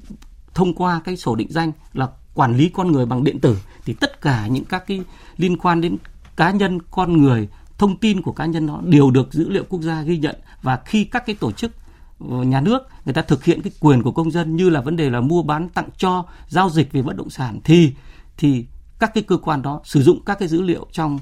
thông 0.53 0.73
qua 0.73 1.01
cái 1.03 1.17
sổ 1.17 1.35
định 1.35 1.51
danh 1.51 1.71
là 1.93 2.09
quản 2.33 2.57
lý 2.57 2.69
con 2.69 2.91
người 2.91 3.05
bằng 3.05 3.23
điện 3.23 3.39
tử, 3.39 3.57
thì 3.85 3.93
tất 3.93 4.21
cả 4.21 4.47
những 4.47 4.65
các 4.65 4.87
cái 4.87 5.01
liên 5.37 5.57
quan 5.57 5.81
đến 5.81 5.97
cá 6.35 6.51
nhân, 6.51 6.79
con 6.91 7.21
người, 7.21 7.49
thông 7.77 7.97
tin 7.97 8.21
của 8.21 8.31
cá 8.31 8.45
nhân 8.45 8.67
đó 8.67 8.81
đều 8.85 9.11
được 9.11 9.33
dữ 9.33 9.49
liệu 9.49 9.63
quốc 9.69 9.81
gia 9.81 10.01
ghi 10.01 10.17
nhận. 10.17 10.35
Và 10.61 10.79
khi 10.85 11.03
các 11.03 11.25
cái 11.25 11.35
tổ 11.35 11.51
chức 11.51 11.71
nhà 12.19 12.61
nước, 12.61 12.83
người 13.05 13.13
ta 13.13 13.21
thực 13.21 13.43
hiện 13.43 13.61
cái 13.61 13.71
quyền 13.79 14.03
của 14.03 14.11
công 14.11 14.31
dân 14.31 14.55
như 14.55 14.69
là 14.69 14.81
vấn 14.81 14.95
đề 14.95 15.09
là 15.09 15.21
mua 15.21 15.43
bán 15.43 15.69
tặng 15.69 15.89
cho, 15.97 16.25
giao 16.47 16.69
dịch 16.69 16.91
về 16.91 17.01
bất 17.01 17.15
động 17.15 17.29
sản 17.29 17.59
thì 17.63 17.93
thì 18.37 18.65
các 18.99 19.13
cái 19.13 19.23
cơ 19.23 19.37
quan 19.37 19.61
đó 19.61 19.81
sử 19.83 20.03
dụng 20.03 20.19
các 20.25 20.39
cái 20.39 20.47
dữ 20.47 20.61
liệu 20.61 20.87
trong 20.91 21.19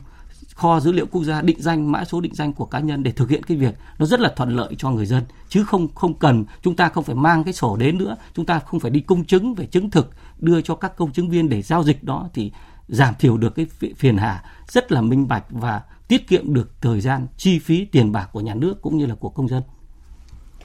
kho 0.56 0.80
dữ 0.80 0.92
liệu 0.92 1.06
quốc 1.06 1.24
gia 1.24 1.42
định 1.42 1.62
danh, 1.62 1.92
mã 1.92 2.06
số 2.06 2.22
định 2.22 2.36
danh 2.36 2.54
của 2.54 2.66
cá 2.66 2.80
nhân 2.80 3.04
để 3.04 3.12
thực 3.12 3.30
hiện 3.30 3.44
cái 3.44 3.58
việc 3.58 3.76
nó 4.00 4.06
rất 4.06 4.20
là 4.20 4.34
thuận 4.36 4.56
lợi 4.56 4.76
cho 4.78 4.90
người 4.90 5.06
dân 5.06 5.24
chứ 5.50 5.64
không 5.64 5.88
không 5.96 6.14
cần, 6.14 6.46
chúng 6.62 6.76
ta 6.76 6.90
không 6.90 7.04
phải 7.04 7.16
mang 7.16 7.44
cái 7.44 7.54
sổ 7.54 7.78
đến 7.78 7.98
nữa, 7.98 8.16
chúng 8.34 8.46
ta 8.46 8.60
không 8.60 8.80
phải 8.80 8.92
đi 8.92 9.00
công 9.00 9.26
chứng 9.26 9.56
về 9.56 9.66
chứng 9.66 9.90
thực, 9.90 10.10
đưa 10.40 10.62
cho 10.62 10.76
các 10.76 10.96
công 10.96 11.12
chứng 11.12 11.30
viên 11.30 11.50
để 11.50 11.62
giao 11.62 11.84
dịch 11.84 12.04
đó 12.04 12.30
thì 12.34 12.52
giảm 12.88 13.14
thiểu 13.20 13.38
được 13.38 13.56
cái 13.56 13.66
phiền 13.96 14.18
hà 14.18 14.44
rất 14.68 14.92
là 14.92 15.02
minh 15.02 15.28
bạch 15.28 15.46
và 15.50 15.82
tiết 16.08 16.28
kiệm 16.28 16.54
được 16.54 16.82
thời 16.82 17.02
gian, 17.02 17.28
chi 17.38 17.60
phí 17.60 17.86
tiền 17.86 18.12
bạc 18.12 18.30
của 18.32 18.42
nhà 18.42 18.56
nước 18.56 18.82
cũng 18.82 18.98
như 18.98 19.06
là 19.06 19.16
của 19.16 19.30
công 19.30 19.48
dân. 19.48 19.64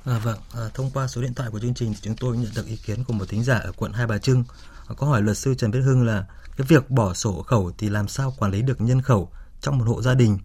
À, 0.06 0.18
vâng, 0.18 0.38
à, 0.54 0.60
thông 0.74 0.90
qua 0.90 1.06
số 1.06 1.22
điện 1.22 1.34
thoại 1.34 1.50
của 1.50 1.60
chương 1.60 1.74
trình 1.74 1.92
thì 1.92 1.98
chúng 2.02 2.16
tôi 2.16 2.36
nhận 2.36 2.50
được 2.54 2.66
ý 2.66 2.76
kiến 2.76 3.04
của 3.04 3.12
một 3.12 3.24
thính 3.28 3.44
giả 3.44 3.58
ở 3.58 3.72
quận 3.72 3.92
Hai 3.92 4.06
Bà 4.06 4.18
Trưng. 4.18 4.44
À, 4.88 4.94
có 4.96 5.06
hỏi 5.06 5.22
luật 5.22 5.38
sư 5.38 5.54
Trần 5.54 5.70
Viết 5.70 5.80
Hưng 5.80 6.06
là 6.06 6.26
cái 6.56 6.66
việc 6.68 6.90
bỏ 6.90 7.14
sổ 7.14 7.42
khẩu 7.42 7.72
thì 7.78 7.88
làm 7.88 8.08
sao 8.08 8.34
quản 8.38 8.52
lý 8.52 8.62
được 8.62 8.80
nhân 8.80 9.02
khẩu 9.02 9.30
trong 9.60 9.78
một 9.78 9.84
hộ 9.88 10.02
gia 10.02 10.14
đình? 10.14 10.38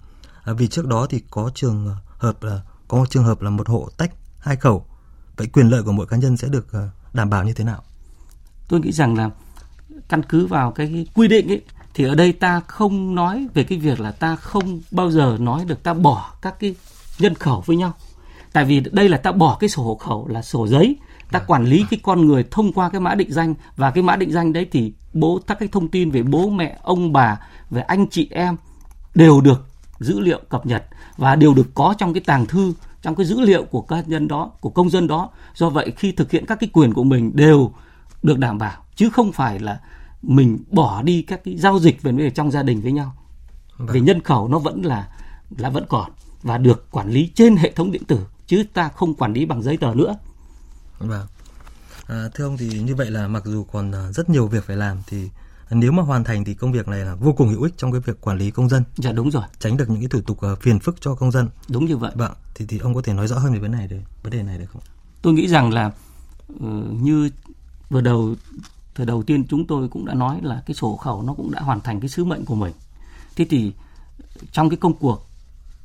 À, 0.44 0.54
vì 0.54 0.68
trước 0.68 0.88
đó 0.88 1.08
thì 1.10 1.24
có 1.30 1.52
trường 1.56 1.96
hợp 2.18 2.44
là 2.44 2.62
có 2.88 2.98
một 2.98 3.10
trường 3.10 3.24
hợp 3.24 3.42
là 3.42 3.50
một 3.50 3.70
hộ 3.70 3.90
tách 3.98 4.12
hai 4.40 4.56
khẩu. 4.56 4.86
Vậy 5.38 5.48
quyền 5.48 5.70
lợi 5.70 5.84
của 5.84 5.92
mỗi 5.92 6.08
cá 6.08 6.18
nhân 6.18 6.38
sẽ 6.38 6.48
được 6.48 6.74
à, 6.74 6.90
đảm 7.14 7.30
bảo 7.30 7.44
như 7.44 7.54
thế 7.54 7.64
nào? 7.64 7.84
Tôi 8.68 8.80
nghĩ 8.80 8.92
rằng 8.92 9.18
là 9.18 9.30
căn 10.10 10.24
cứ 10.24 10.46
vào 10.46 10.72
cái 10.72 11.08
quy 11.14 11.28
định 11.28 11.52
ấy 11.52 11.62
thì 11.94 12.04
ở 12.04 12.16
đây 12.16 12.34
ta 12.34 12.62
không 12.68 13.16
nói 13.16 13.48
về 13.54 13.64
cái 13.64 13.78
việc 13.78 14.00
là 14.00 14.12
ta 14.12 14.36
không 14.36 14.82
bao 14.92 15.12
giờ 15.12 15.38
nói 15.40 15.66
được 15.66 15.84
ta 15.84 15.94
bỏ 15.94 16.34
các 16.42 16.60
cái 16.60 16.76
nhân 17.20 17.36
khẩu 17.36 17.64
với 17.66 17.78
nhau 17.78 17.94
tại 18.54 18.66
vì 18.66 18.80
đây 18.92 19.10
là 19.10 19.18
ta 19.18 19.32
bỏ 19.32 19.58
cái 19.60 19.70
sổ 19.70 19.84
hộ 19.84 19.96
khẩu 19.96 20.28
là 20.28 20.42
sổ 20.42 20.68
giấy 20.68 20.96
ta 21.32 21.40
quản 21.40 21.66
lý 21.66 21.86
cái 21.90 22.00
con 22.04 22.28
người 22.28 22.46
thông 22.52 22.74
qua 22.74 22.90
cái 22.90 23.02
mã 23.02 23.16
định 23.16 23.32
danh 23.32 23.54
và 23.76 23.92
cái 23.92 24.04
mã 24.04 24.16
định 24.16 24.32
danh 24.32 24.54
đấy 24.54 24.68
thì 24.72 24.94
bố 25.14 25.40
các 25.48 25.60
cái 25.60 25.70
thông 25.72 25.88
tin 25.88 26.12
về 26.12 26.24
bố 26.24 26.50
mẹ 26.50 26.78
ông 26.84 27.14
bà 27.14 27.40
về 27.70 27.82
anh 27.82 28.08
chị 28.08 28.28
em 28.32 28.56
đều 29.16 29.42
được 29.42 29.68
dữ 30.00 30.20
liệu 30.20 30.40
cập 30.50 30.66
nhật 30.66 30.86
và 31.18 31.36
đều 31.36 31.54
được 31.54 31.68
có 31.74 31.96
trong 31.98 32.14
cái 32.14 32.22
tàng 32.26 32.46
thư 32.46 32.74
trong 33.02 33.16
cái 33.16 33.26
dữ 33.26 33.42
liệu 33.42 33.64
của 33.64 33.82
cá 33.82 34.02
nhân 34.02 34.28
đó 34.28 34.52
của 34.62 34.70
công 34.70 34.90
dân 34.90 35.08
đó. 35.08 35.30
Do 35.56 35.70
vậy 35.70 35.92
khi 35.98 36.12
thực 36.12 36.32
hiện 36.32 36.46
các 36.46 36.60
cái 36.60 36.70
quyền 36.74 36.94
của 36.94 37.04
mình 37.04 37.32
đều 37.36 37.72
được 38.24 38.40
đảm 38.40 38.58
bảo 38.58 38.84
chứ 38.96 39.10
không 39.10 39.32
phải 39.32 39.60
là 39.60 39.80
mình 40.22 40.60
bỏ 40.70 41.02
đi 41.02 41.22
các 41.22 41.44
cái 41.44 41.58
giao 41.58 41.80
dịch 41.80 42.02
về 42.02 42.30
trong 42.30 42.52
gia 42.52 42.64
đình 42.64 42.82
với 42.82 42.92
nhau. 42.92 43.14
Vâng. 43.78 43.88
về 43.88 44.02
nhân 44.02 44.22
khẩu 44.22 44.48
nó 44.48 44.60
vẫn 44.60 44.82
là 44.82 45.08
là 45.58 45.70
vẫn 45.70 45.86
còn 45.90 46.12
và 46.44 46.58
được 46.58 46.92
quản 46.92 47.10
lý 47.10 47.32
trên 47.36 47.56
hệ 47.56 47.72
thống 47.72 47.92
điện 47.92 48.04
tử 48.04 48.20
chứ 48.52 48.64
ta 48.74 48.90
không 48.90 49.16
quản 49.16 49.34
lý 49.34 49.46
bằng 49.46 49.64
giấy 49.64 49.78
tờ 49.78 49.94
nữa 49.94 50.16
Vâng. 51.00 51.28
À, 52.08 52.30
thưa 52.34 52.46
ông 52.46 52.58
thì 52.58 52.80
như 52.80 52.96
vậy 52.96 53.12
là 53.12 53.28
mặc 53.28 53.44
dù 53.46 53.64
còn 53.64 53.92
à, 53.92 54.12
rất 54.12 54.30
nhiều 54.30 54.48
việc 54.48 54.64
phải 54.64 54.76
làm 54.76 54.98
thì 55.08 55.30
nếu 55.70 55.92
mà 55.92 56.04
hoàn 56.04 56.24
thành 56.24 56.44
thì 56.44 56.54
công 56.54 56.72
việc 56.72 56.88
này 56.88 57.00
là 57.00 57.16
vô 57.16 57.34
cùng 57.34 57.48
hữu 57.48 57.62
ích 57.62 57.74
trong 57.78 57.92
cái 57.92 58.02
việc 58.06 58.22
quản 58.22 58.38
lý 58.38 58.52
công 58.52 58.70
dân. 58.70 58.84
Dạ 58.96 59.12
đúng 59.12 59.32
rồi. 59.32 59.44
Tránh 59.60 59.78
được 59.78 59.90
những 59.90 60.00
cái 60.00 60.10
thủ 60.10 60.22
tục 60.22 60.42
à, 60.42 60.50
phiền 60.62 60.80
phức 60.80 61.02
cho 61.02 61.16
công 61.16 61.32
dân. 61.32 61.50
Đúng 61.70 61.86
như 61.86 61.98
vậy. 61.98 62.12
Vâng. 62.16 62.32
Thì 62.56 62.66
thì 62.66 62.78
ông 62.78 62.94
có 62.94 63.02
thể 63.02 63.14
nói 63.14 63.28
rõ 63.28 63.40
hơn 63.40 63.54
về 63.54 63.60
vấn 63.60 63.72
này 63.72 63.88
được 63.88 63.98
vấn 64.24 64.32
đề 64.32 64.44
này 64.44 64.58
được 64.58 64.66
không? 64.74 64.82
Tôi 65.22 65.34
nghĩ 65.34 65.48
rằng 65.48 65.74
là 65.74 65.92
uh, 66.54 66.62
như 67.02 67.30
vừa 67.90 68.02
đầu 68.02 68.36
thời 68.96 69.06
đầu 69.06 69.24
tiên 69.24 69.48
chúng 69.48 69.68
tôi 69.68 69.88
cũng 69.88 70.06
đã 70.06 70.14
nói 70.14 70.40
là 70.44 70.64
cái 70.66 70.76
sổ 70.76 70.96
khẩu 70.96 71.22
nó 71.22 71.34
cũng 71.34 71.52
đã 71.52 71.62
hoàn 71.62 71.82
thành 71.82 72.00
cái 72.00 72.10
sứ 72.10 72.26
mệnh 72.26 72.46
của 72.46 72.56
mình. 72.56 72.74
Thế 73.36 73.46
thì 73.50 73.74
trong 74.52 74.70
cái 74.70 74.78
công 74.78 74.94
cuộc 74.94 75.31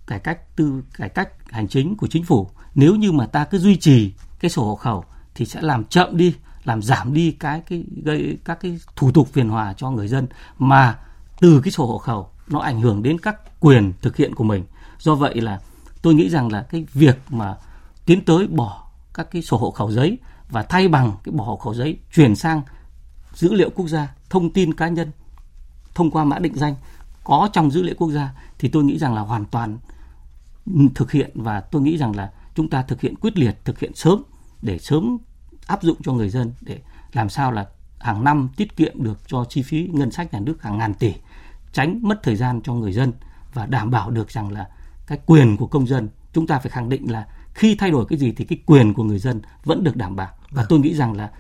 cải 0.07 0.19
cách 0.19 0.57
tư 0.57 0.83
cải 0.95 1.09
cách 1.09 1.29
hành 1.51 1.69
chính 1.69 1.97
của 1.97 2.07
chính 2.07 2.25
phủ 2.25 2.51
nếu 2.75 2.95
như 2.95 3.13
mà 3.13 3.27
ta 3.27 3.45
cứ 3.45 3.59
duy 3.59 3.77
trì 3.77 4.13
cái 4.41 4.51
sổ 4.51 4.65
hộ 4.65 4.77
khẩu 4.77 5.05
thì 5.35 5.47
sẽ 5.47 5.63
làm 5.63 5.85
chậm 5.85 6.17
đi 6.17 6.35
làm 6.65 6.83
giảm 6.83 7.15
đi 7.15 7.31
cái 7.33 7.63
cái 7.67 7.85
gây 8.05 8.39
các 8.45 8.61
cái 8.61 8.79
thủ 8.97 9.13
tục 9.13 9.29
phiền 9.33 9.49
hòa 9.49 9.75
cho 9.77 9.91
người 9.91 10.09
dân 10.09 10.27
mà 10.59 10.99
từ 11.41 11.61
cái 11.61 11.73
sổ 11.73 11.87
hộ 11.87 11.99
khẩu 11.99 12.31
nó 12.49 12.61
ảnh 12.61 12.81
hưởng 12.81 13.03
đến 13.03 13.19
các 13.21 13.61
quyền 13.61 13.93
thực 14.03 14.17
hiện 14.17 14.35
của 14.35 14.45
mình. 14.45 14.65
Do 14.99 15.15
vậy 15.15 15.41
là 15.41 15.61
tôi 16.03 16.15
nghĩ 16.15 16.29
rằng 16.29 16.53
là 16.53 16.63
cái 16.63 16.87
việc 16.93 17.19
mà 17.31 17.57
tiến 18.07 18.25
tới 18.25 18.47
bỏ 18.47 18.91
các 19.15 19.31
cái 19.31 19.43
sổ 19.43 19.57
hộ 19.57 19.71
khẩu 19.71 19.91
giấy 19.91 20.19
và 20.49 20.63
thay 20.63 20.89
bằng 20.89 21.13
cái 21.25 21.33
bỏ 21.33 21.45
hộ 21.45 21.57
khẩu 21.57 21.75
giấy 21.75 21.99
chuyển 22.15 22.37
sang 22.37 22.63
dữ 23.35 23.55
liệu 23.55 23.71
quốc 23.71 23.89
gia, 23.89 24.15
thông 24.31 24.53
tin 24.53 24.75
cá 24.75 24.89
nhân 24.89 25.11
thông 25.95 26.11
qua 26.11 26.25
mã 26.25 26.39
định 26.39 26.55
danh 26.57 26.75
có 27.25 27.49
trong 27.53 27.71
dữ 27.71 27.83
liệu 27.83 27.95
quốc 27.99 28.11
gia 28.11 28.31
thì 28.59 28.69
tôi 28.69 28.85
nghĩ 28.85 28.99
rằng 28.99 29.15
là 29.15 29.21
hoàn 29.21 29.45
toàn 29.45 29.79
thực 30.95 31.13
hiện 31.13 31.31
và 31.35 31.61
tôi 31.61 31.83
nghĩ 31.83 31.99
rằng 31.99 32.17
là 32.17 32.31
chúng 32.55 32.71
ta 32.71 32.83
thực 32.83 33.01
hiện 33.01 33.15
quyết 33.17 33.39
liệt, 33.39 33.65
thực 33.65 33.79
hiện 33.79 33.95
sớm 33.95 34.23
để 34.63 34.79
sớm 34.79 35.19
áp 35.67 35.83
dụng 35.83 35.97
cho 36.03 36.13
người 36.13 36.29
dân 36.29 36.53
để 36.61 36.79
làm 37.13 37.29
sao 37.29 37.53
là 37.53 37.67
hàng 37.99 38.25
năm 38.25 38.49
tiết 38.57 38.77
kiệm 38.77 39.03
được 39.03 39.19
cho 39.27 39.45
chi 39.45 39.63
phí 39.63 39.89
ngân 39.93 40.11
sách 40.11 40.33
nhà 40.33 40.41
nước 40.41 40.63
hàng 40.63 40.79
ngàn 40.79 40.95
tỷ, 40.95 41.15
tránh 41.73 41.99
mất 42.03 42.23
thời 42.23 42.37
gian 42.37 42.61
cho 42.63 42.73
người 42.75 42.93
dân 42.93 43.13
và 43.55 43.67
đảm 43.67 43.91
bảo 43.91 44.11
được 44.11 44.31
rằng 44.31 44.53
là 44.53 44.69
cái 45.07 45.19
quyền 45.27 45.57
của 45.57 45.67
công 45.67 45.87
dân. 45.87 46.09
Chúng 46.33 46.47
ta 46.47 46.59
phải 46.59 46.71
khẳng 46.71 46.89
định 46.89 47.11
là 47.11 47.27
khi 47.55 47.75
thay 47.75 47.91
đổi 47.91 48.07
cái 48.09 48.19
gì 48.19 48.33
thì 48.33 48.45
cái 48.45 48.59
quyền 48.67 48.95
của 48.95 49.05
người 49.05 49.19
dân 49.19 49.43
vẫn 49.65 49.85
được 49.85 49.97
đảm 49.97 50.17
bảo. 50.17 50.31
Và 50.51 50.63
vâng. 50.63 50.67
tôi 50.69 50.79
nghĩ 50.79 50.95
rằng 50.95 51.13
là 51.13 51.31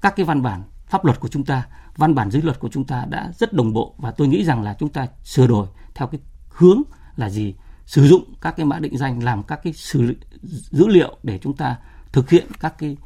các 0.00 0.16
cái 0.16 0.26
văn 0.26 0.42
bản 0.42 0.62
pháp 0.86 1.04
luật 1.04 1.20
của 1.20 1.28
chúng 1.28 1.44
ta 1.44 1.66
văn 1.96 2.14
bản 2.14 2.30
dưới 2.30 2.42
luật 2.42 2.60
của 2.60 2.68
chúng 2.68 2.84
ta 2.84 3.04
đã 3.08 3.32
rất 3.38 3.52
đồng 3.52 3.72
bộ 3.72 3.94
và 3.98 4.10
tôi 4.10 4.28
nghĩ 4.28 4.44
rằng 4.44 4.62
là 4.62 4.74
chúng 4.78 4.88
ta 4.88 5.06
sửa 5.24 5.46
đổi 5.46 5.66
theo 5.94 6.08
cái 6.08 6.20
hướng 6.48 6.82
là 7.16 7.30
gì 7.30 7.54
sử 7.86 8.06
dụng 8.06 8.24
các 8.40 8.54
cái 8.56 8.66
mã 8.66 8.78
định 8.78 8.98
danh 8.98 9.22
làm 9.22 9.42
các 9.42 9.60
cái 9.62 9.72
xử 9.72 10.14
dữ 10.70 10.88
liệu 10.88 11.16
để 11.22 11.38
chúng 11.42 11.56
ta 11.56 11.76
thực 12.12 12.30
hiện 12.30 12.46
các 12.60 12.74
cái 12.78 12.96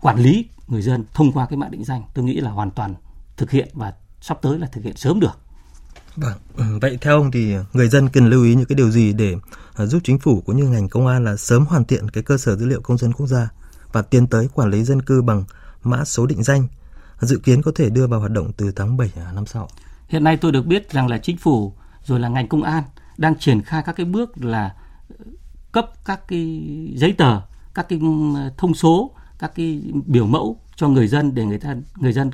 quản 0.00 0.18
lý 0.18 0.48
người 0.68 0.82
dân 0.82 1.04
thông 1.14 1.32
qua 1.32 1.46
cái 1.46 1.56
mã 1.56 1.68
định 1.68 1.84
danh 1.84 2.02
tôi 2.14 2.24
nghĩ 2.24 2.40
là 2.40 2.50
hoàn 2.50 2.70
toàn 2.70 2.94
thực 3.36 3.50
hiện 3.50 3.68
và 3.72 3.92
sắp 4.20 4.38
tới 4.42 4.58
là 4.58 4.66
thực 4.66 4.84
hiện 4.84 4.96
sớm 4.96 5.20
được. 5.20 5.38
Vâng, 6.16 6.38
ừ, 6.56 6.64
vậy 6.80 6.98
theo 7.00 7.14
ông 7.14 7.30
thì 7.30 7.54
người 7.72 7.88
dân 7.88 8.08
cần 8.08 8.30
lưu 8.30 8.44
ý 8.44 8.54
những 8.54 8.66
cái 8.66 8.76
điều 8.76 8.90
gì 8.90 9.12
để 9.12 9.34
à, 9.74 9.86
giúp 9.86 10.00
chính 10.04 10.18
phủ 10.18 10.42
cũng 10.46 10.56
như 10.56 10.68
ngành 10.68 10.88
công 10.88 11.06
an 11.06 11.24
là 11.24 11.36
sớm 11.36 11.66
hoàn 11.66 11.84
thiện 11.84 12.10
cái 12.10 12.22
cơ 12.22 12.38
sở 12.38 12.56
dữ 12.56 12.66
liệu 12.66 12.80
công 12.80 12.98
dân 12.98 13.12
quốc 13.12 13.26
gia 13.26 13.48
và 13.92 14.02
tiến 14.02 14.26
tới 14.26 14.48
quản 14.54 14.70
lý 14.70 14.84
dân 14.84 15.02
cư 15.02 15.22
bằng 15.22 15.44
mã 15.82 16.04
số 16.04 16.26
định 16.26 16.42
danh 16.42 16.68
dự 17.20 17.38
kiến 17.38 17.62
có 17.62 17.72
thể 17.74 17.90
đưa 17.90 18.06
vào 18.06 18.20
hoạt 18.20 18.32
động 18.32 18.52
từ 18.56 18.72
tháng 18.76 18.96
7 18.96 19.10
năm 19.34 19.46
sau. 19.46 19.68
Hiện 20.08 20.24
nay 20.24 20.36
tôi 20.36 20.52
được 20.52 20.66
biết 20.66 20.92
rằng 20.92 21.08
là 21.08 21.18
chính 21.18 21.36
phủ 21.36 21.74
rồi 22.04 22.20
là 22.20 22.28
ngành 22.28 22.48
công 22.48 22.62
an 22.62 22.82
đang 23.18 23.38
triển 23.38 23.62
khai 23.62 23.82
các 23.86 23.92
cái 23.92 24.06
bước 24.06 24.44
là 24.44 24.74
ờ, 25.18 25.24
cấp 25.72 25.90
các 26.04 26.28
cái 26.28 26.62
giấy 26.94 27.12
tờ, 27.12 27.40
các 27.74 27.88
cái 27.88 27.98
ừ, 27.98 28.06
thông 28.56 28.74
số, 28.74 29.10
các 29.38 29.52
cái 29.54 29.82
biểu 30.06 30.26
mẫu 30.26 30.60
cho 30.76 30.88
người 30.88 31.08
dân 31.08 31.34
để 31.34 31.44
người 31.44 31.58
ta 31.58 31.76
người 31.96 32.12
dân 32.12 32.30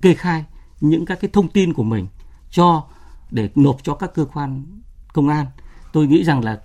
kê 0.00 0.14
khai 0.14 0.44
những 0.80 1.04
các 1.06 1.20
cái 1.20 1.30
thông 1.32 1.48
tin 1.48 1.72
của 1.72 1.82
mình 1.82 2.06
cho 2.50 2.84
để 3.30 3.50
nộp 3.54 3.76
cho 3.82 3.94
các 3.94 4.14
cơ 4.14 4.24
quan 4.24 4.80
công 5.12 5.28
an. 5.28 5.46
Tôi 5.92 6.06
nghĩ 6.06 6.24
rằng 6.24 6.44
là 6.44 6.60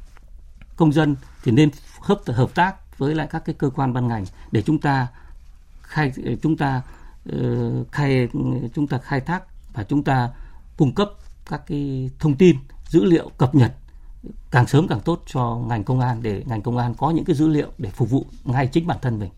công 0.75 0.93
dân 0.93 1.15
thì 1.43 1.51
nên 1.51 1.69
hợp 1.99 2.19
hợp 2.27 2.55
tác 2.55 2.97
với 2.97 3.15
lại 3.15 3.27
các 3.29 3.45
cái 3.45 3.55
cơ 3.55 3.69
quan 3.69 3.93
ban 3.93 4.07
ngành 4.07 4.25
để 4.51 4.61
chúng 4.61 4.79
ta 4.79 5.07
khai 5.81 6.11
chúng 6.41 6.57
ta 6.57 6.81
ờ, 7.31 7.83
khai 7.91 8.27
chúng 8.73 8.87
ta 8.87 8.97
khai 8.97 9.21
thác 9.21 9.43
và 9.73 9.83
chúng 9.83 10.03
ta 10.03 10.29
cung 10.77 10.95
cấp 10.95 11.09
các 11.49 11.61
cái 11.67 12.09
thông 12.19 12.35
tin 12.35 12.55
dữ 12.93 13.03
liệu 13.03 13.31
cập 13.37 13.55
nhật 13.55 13.71
càng 14.51 14.67
sớm 14.67 14.87
càng 14.87 15.01
tốt 15.01 15.23
cho 15.33 15.55
ngành 15.67 15.83
công 15.83 15.99
an 15.99 16.23
để 16.23 16.43
ngành 16.45 16.61
công 16.61 16.77
an 16.77 16.95
có 16.97 17.11
những 17.11 17.25
cái 17.25 17.35
dữ 17.35 17.47
liệu 17.47 17.67
để 17.77 17.89
phục 17.89 18.09
vụ 18.09 18.25
ngay 18.43 18.67
chính 18.67 18.87
bản 18.87 18.97
thân 19.01 19.19
mình. 19.19 19.31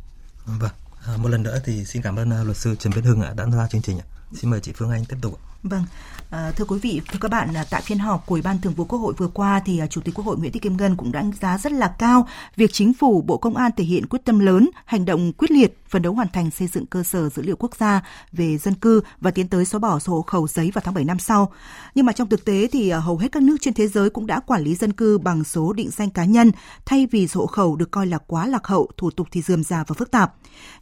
Vâng, 0.45 0.71
à, 1.07 1.17
một 1.17 1.29
lần 1.29 1.43
nữa 1.43 1.59
thì 1.65 1.85
xin 1.85 2.01
cảm 2.01 2.15
ơn 2.15 2.29
à, 2.33 2.43
luật 2.43 2.57
sư 2.57 2.75
Trần 2.79 2.93
Viết 2.93 3.01
Hưng 3.05 3.21
ạ 3.21 3.33
đã 3.38 3.43
tham 3.43 3.51
gia 3.51 3.67
chương 3.67 3.81
trình. 3.81 4.00
Xin 4.33 4.50
mời 4.50 4.59
chị 4.59 4.71
Phương 4.75 4.91
Anh 4.91 5.05
tiếp 5.05 5.17
tục. 5.21 5.39
Vâng, 5.65 5.84
À, 6.29 6.51
thưa 6.55 6.65
quý 6.65 6.79
vị, 6.79 7.01
thưa 7.12 7.19
các 7.22 7.31
bạn, 7.31 7.50
tại 7.69 7.81
phiên 7.81 7.98
họp 8.00 8.25
của 8.25 8.36
Ủy 8.36 8.41
ban 8.41 8.62
Thường 8.62 8.74
vụ 8.74 8.86
Quốc 8.86 9.00
hội 9.00 9.13
vừa 9.17 9.28
qua 9.28 9.62
thì 9.65 9.80
à, 9.80 9.88
Chủ 9.88 10.01
tịch 10.01 10.15
Quốc 10.15 10.25
hội 10.25 10.38
Nguyễn 10.38 10.51
Thị 10.51 10.60
Kim 10.60 10.78
Ngân 10.78 10.95
cũng 10.95 11.12
đánh 11.12 11.32
giá 11.41 11.58
rất 11.58 11.71
là 11.71 11.95
cao 11.99 12.28
việc 12.56 12.73
chính 12.73 12.93
phủ, 12.93 13.21
Bộ 13.21 13.38
Công 13.38 13.58
an 13.58 13.71
thể 13.78 13.84
hiện 13.84 14.08
quyết 14.08 14.19
tâm 14.25 14.39
lớn, 14.39 14.69
hành 14.86 15.06
động 15.06 15.34
quyết 15.34 15.51
liệt, 15.51 15.78
phấn 15.89 16.01
đấu 16.01 16.13
hoàn 16.13 16.28
thành 16.34 16.51
xây 16.51 16.67
dựng 16.67 16.86
cơ 16.86 17.04
sở 17.04 17.30
dữ 17.30 17.41
liệu 17.41 17.56
quốc 17.56 17.75
gia 17.80 18.01
về 18.32 18.58
dân 18.58 18.73
cư 18.73 19.01
và 19.21 19.32
tiến 19.32 19.47
tới 19.47 19.65
xóa 19.65 19.80
bỏ 19.80 19.99
sổ 19.99 20.13
hộ 20.13 20.21
khẩu 20.21 20.47
giấy 20.47 20.71
vào 20.73 20.82
tháng 20.86 20.93
7 20.93 21.04
năm 21.04 21.19
sau. 21.19 21.51
Nhưng 21.95 22.06
mà 22.06 22.13
trong 22.13 22.30
thực 22.30 22.45
tế 22.45 22.67
thì 22.71 22.89
à, 22.89 22.99
hầu 22.99 23.17
hết 23.17 23.32
các 23.32 23.43
nước 23.43 23.56
trên 23.62 23.73
thế 23.73 23.88
giới 23.88 24.10
cũng 24.10 24.28
đã 24.28 24.39
quản 24.39 24.63
lý 24.63 24.75
dân 24.75 24.93
cư 24.93 25.17
bằng 25.17 25.43
số 25.43 25.73
định 25.73 25.89
danh 25.91 26.10
cá 26.10 26.25
nhân 26.25 26.51
thay 26.86 27.08
vì 27.12 27.28
sổ 27.28 27.39
hộ 27.39 27.45
khẩu 27.45 27.75
được 27.75 27.91
coi 27.91 28.08
là 28.08 28.17
quá 28.17 28.47
lạc 28.47 28.67
hậu, 28.67 28.89
thủ 28.97 29.12
tục 29.12 29.28
thì 29.32 29.41
dườm 29.41 29.63
già 29.63 29.84
và 29.88 29.95
phức 29.97 30.12
tạp. 30.12 30.34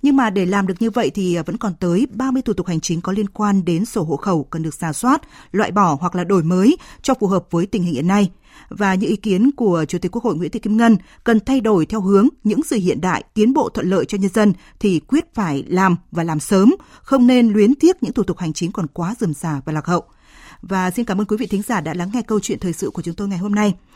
Nhưng 0.01 0.15
mà 0.15 0.29
để 0.29 0.45
làm 0.45 0.67
được 0.67 0.81
như 0.81 0.89
vậy 0.89 1.11
thì 1.13 1.35
à, 1.35 1.43
vẫn 1.43 1.57
còn 1.57 1.73
tới 1.75 2.07
30 2.11 2.41
thủ 2.41 2.53
tục 2.53 2.67
hành 2.67 2.79
chính 2.79 3.01
có 3.01 3.11
liên 3.11 3.29
quan 3.29 3.65
đến 3.65 3.85
sổ 3.85 4.03
hộ 4.03 4.15
khẩu 4.15 4.43
cần 4.43 4.63
được 4.63 4.72
ra 4.79 4.93
soát, 4.93 5.21
loại 5.51 5.71
bỏ 5.71 5.97
hoặc 6.01 6.15
là 6.15 6.23
đổi 6.23 6.43
mới 6.43 6.77
cho 7.01 7.13
phù 7.19 7.27
hợp 7.27 7.45
với 7.51 7.65
tình 7.65 7.83
hình 7.83 7.93
hiện 7.93 8.07
nay. 8.07 8.31
Và 8.69 8.95
những 8.95 9.09
ý 9.09 9.15
kiến 9.15 9.51
của 9.51 9.85
Chủ 9.87 9.97
tịch 9.97 10.11
Quốc 10.11 10.23
hội 10.23 10.35
Nguyễn 10.35 10.51
Thị 10.51 10.59
Kim 10.59 10.77
Ngân 10.77 10.97
cần 11.23 11.39
thay 11.39 11.61
đổi 11.61 11.85
theo 11.85 12.01
hướng 12.01 12.27
những 12.43 12.63
sự 12.63 12.75
hiện 12.75 13.01
đại, 13.01 13.23
tiến 13.33 13.53
bộ 13.53 13.69
thuận 13.69 13.89
lợi 13.89 14.05
cho 14.05 14.17
nhân 14.17 14.31
dân 14.33 14.53
thì 14.79 14.99
quyết 14.99 15.33
phải 15.33 15.63
làm 15.67 15.95
và 16.11 16.23
làm 16.23 16.39
sớm, 16.39 16.75
không 17.01 17.27
nên 17.27 17.49
luyến 17.49 17.75
tiếc 17.75 18.03
những 18.03 18.13
thủ 18.13 18.23
tục 18.23 18.37
hành 18.37 18.53
chính 18.53 18.71
còn 18.71 18.87
quá 18.87 19.15
rườm 19.19 19.33
rà 19.33 19.61
và 19.65 19.73
lạc 19.73 19.85
hậu. 19.85 20.03
Và 20.61 20.91
xin 20.91 21.05
cảm 21.05 21.21
ơn 21.21 21.27
quý 21.27 21.37
vị 21.37 21.47
thính 21.47 21.61
giả 21.61 21.81
đã 21.81 21.93
lắng 21.93 22.09
nghe 22.13 22.21
câu 22.21 22.39
chuyện 22.39 22.59
thời 22.59 22.73
sự 22.73 22.89
của 22.89 23.01
chúng 23.01 23.15
tôi 23.15 23.27
ngày 23.27 23.37
hôm 23.37 23.55
nay. 23.55 23.73